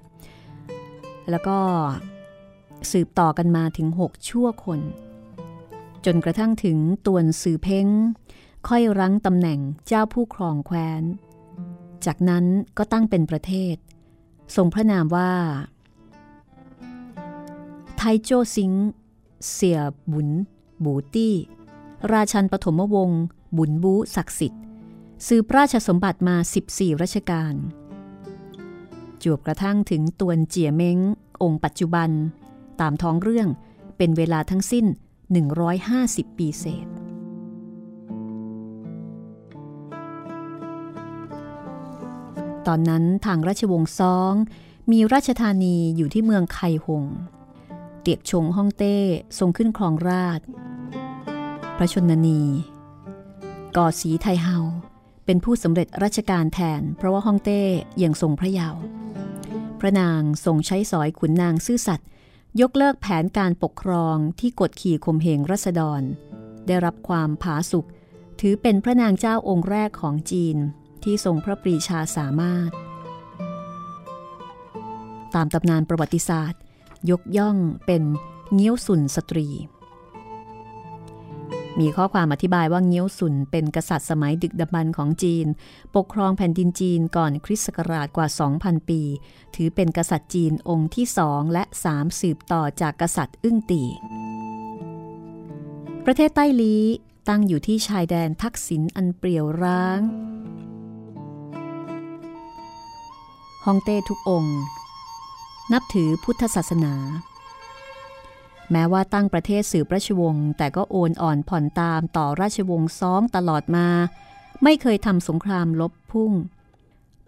[1.30, 1.59] แล้วก็
[2.91, 4.80] สืบต่อกันมาถึง 6 ชั่วคน
[6.05, 7.87] จนกระทั่งถึงตวนสื่อเพ้ง
[8.68, 11.03] ค่อยรั้งตำแหน่งเจ้าผู้ครองแคว้น
[12.07, 12.45] จากนั้น
[12.78, 13.76] ก็ตั้งเป็นประเทศ
[14.57, 15.33] ทรงพระนามว่า
[17.97, 18.73] ไทโจซิง
[19.51, 19.81] เสีย
[20.13, 20.29] บุน
[20.85, 21.35] บูตี้
[22.13, 23.23] ราชันปฐมวงศ์
[23.57, 24.63] บุญบูศักดิ์สิทธิ์
[25.27, 26.37] สืบราชสมบัติมา
[26.71, 27.55] 14 รัชกาล
[29.23, 30.99] จวบกระทั่งถึงตวนเจียเม้ง
[31.43, 32.11] องค์ปัจจุบัน
[32.81, 33.49] ตามท้องเรื่อง
[33.97, 34.87] เป็นเวลาทั้งสิ้น
[35.63, 36.87] 150 ปีเศษ
[42.69, 44.35] ตอนนั้นทางราชวงศ์ซอง
[44.93, 47.05] มีราชธานีอยู่ที่เมืองไคหง
[48.01, 48.99] เตียกชงฮ่องเต้
[49.39, 50.41] ทรงขึ้นครองราช
[51.77, 52.43] พระชนนี
[53.77, 54.59] ก่อสีไทเฮา
[55.25, 57.62] เป็นผู้สำเร็จราชการแทน เพราะว่าฮ่องเต้
[58.03, 58.81] ยังทรงพระเยาว์
[59.81, 62.09] พระนางทรงใช้สอยขุนนางซื่อสัตย์
[62.61, 66.03] ยกเลิกแผนการปกครองที่กดขี่ข่มเหงรัษฎร
[66.67, 67.87] ได้รับความผาสุก
[68.41, 70.57] ถือเป็นพระนางเจ้าองค์แรกของจีน
[71.05, 72.71] ที่ทรงพระปรีชาสามารถ
[75.35, 76.61] ตามตำนานประวัติศาสตร์
[77.11, 78.03] ยกย่องเป็น
[78.55, 79.49] เงี้ยวสุนสตรี
[81.81, 85.47] มีข้อความอธิบายว่าเงี้ยวสุนเป็นกษัตริย์สมัยดึกดำบรรของจีน
[85.97, 88.29] ปกครองแผ่นดินจีนก่อนคริสต์ศักราชกว่า
[88.59, 89.01] 2,000 ปี
[89.55, 93.83] ถือเป็นกษัตริย์จีนองค์ที่สองและสามสืบต่อจากกษัตริย์อึ้งตี
[96.05, 96.85] ประเทศใต้ลี้
[97.29, 100.01] ตั้งอยู่ที่ชายแดนทักษิณอันเปรียวร้าง
[103.65, 104.59] ฮ่องเต้ทุกองค์
[105.73, 106.95] นับถือพุทธศาสนา
[108.71, 113.89] แม้ว่าตั้งประเทศสืบราชวงศ์แต่ก็โอนอ่อนผ่อนตามต่อราชวงศ์ซ้องตลอดมา
[114.62, 116.33] ไม่เคยทำสงครามลบพุ่ง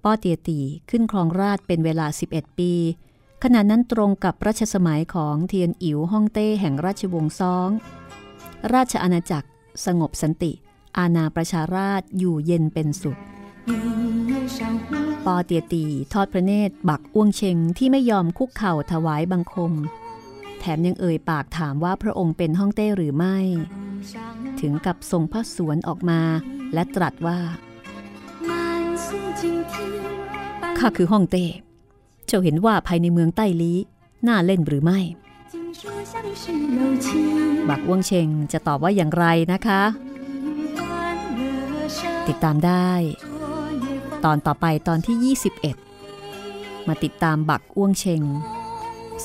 [0.02, 0.60] ป้อเตียตี
[0.90, 2.72] ขึ้นครองราชเป็นเวลา 11 ปี
[3.42, 7.68] ขณะนั้นตรงกับรัชสมัยของเทียนอิ๋วฮ่องเต้แห่งราชวงศ์ซ้อง
[8.74, 9.48] ราชอาณาจักร
[9.86, 10.52] สงบสันติ
[10.98, 13.20] อาณาประชาราชอยู่เย็นเป็นสุข
[15.26, 19.72] ปอเตียตีทอดพระเนตรบักอ้วงเชงที่ไม่ยอมคุกเข่าถวายบังคม
[20.58, 23.38] แถมยังเอ่ยปากถามว่าพระองค์เป็นฮ่องเต้หรือไม่
[24.60, 26.20] ถึงกับทรงพระสวนออกมา
[26.74, 27.38] และตรัสว่า
[30.78, 31.44] ข้าคือฮ่องเต้
[32.26, 33.78] เจ้าเห็นว่าภายในเมืองใต้ลี้
[34.26, 35.00] น่าเล่นหรือไม่
[37.68, 39.82] บักอ้วงเชงจะตอบว่าอย่างไรนะคะ
[42.28, 42.90] ติดตามได้
[44.24, 45.36] ตอนต่อไปตอนที่
[46.02, 48.22] 21 มาติดตามบักอ้วงเชง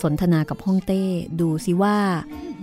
[0.01, 1.03] สนทนากับฮ่องเต้
[1.39, 1.97] ดูสิว่า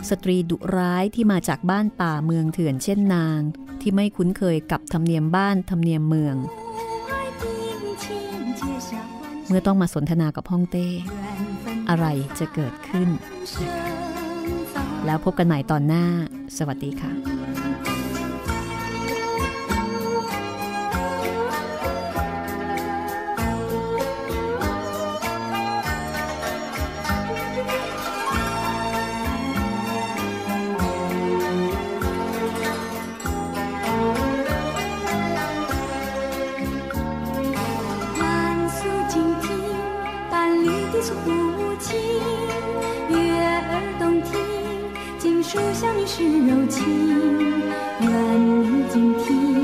[0.09, 3.41] สตรีดุร้ายที่มาจากบ้านป่าเมืองเถื่อนเช่นนาง
[3.81, 6.37] ที่ไม่คุ้นเคยกับธรรมเนียมบ้านธรรมเนียมเมือง
[9.47, 10.87] เมื่อต้องมาสนทนากับฮ่องเต้
[11.89, 12.07] อะไร
[12.39, 13.09] จะเกิดขึ้น
[15.07, 16.05] แล้วพบกันใหม่ตอนหน้า
[16.57, 17.28] สวัสดีค่ะ
[45.49, 48.19] ได้ทางวิทยุกั
[49.55, 49.58] บ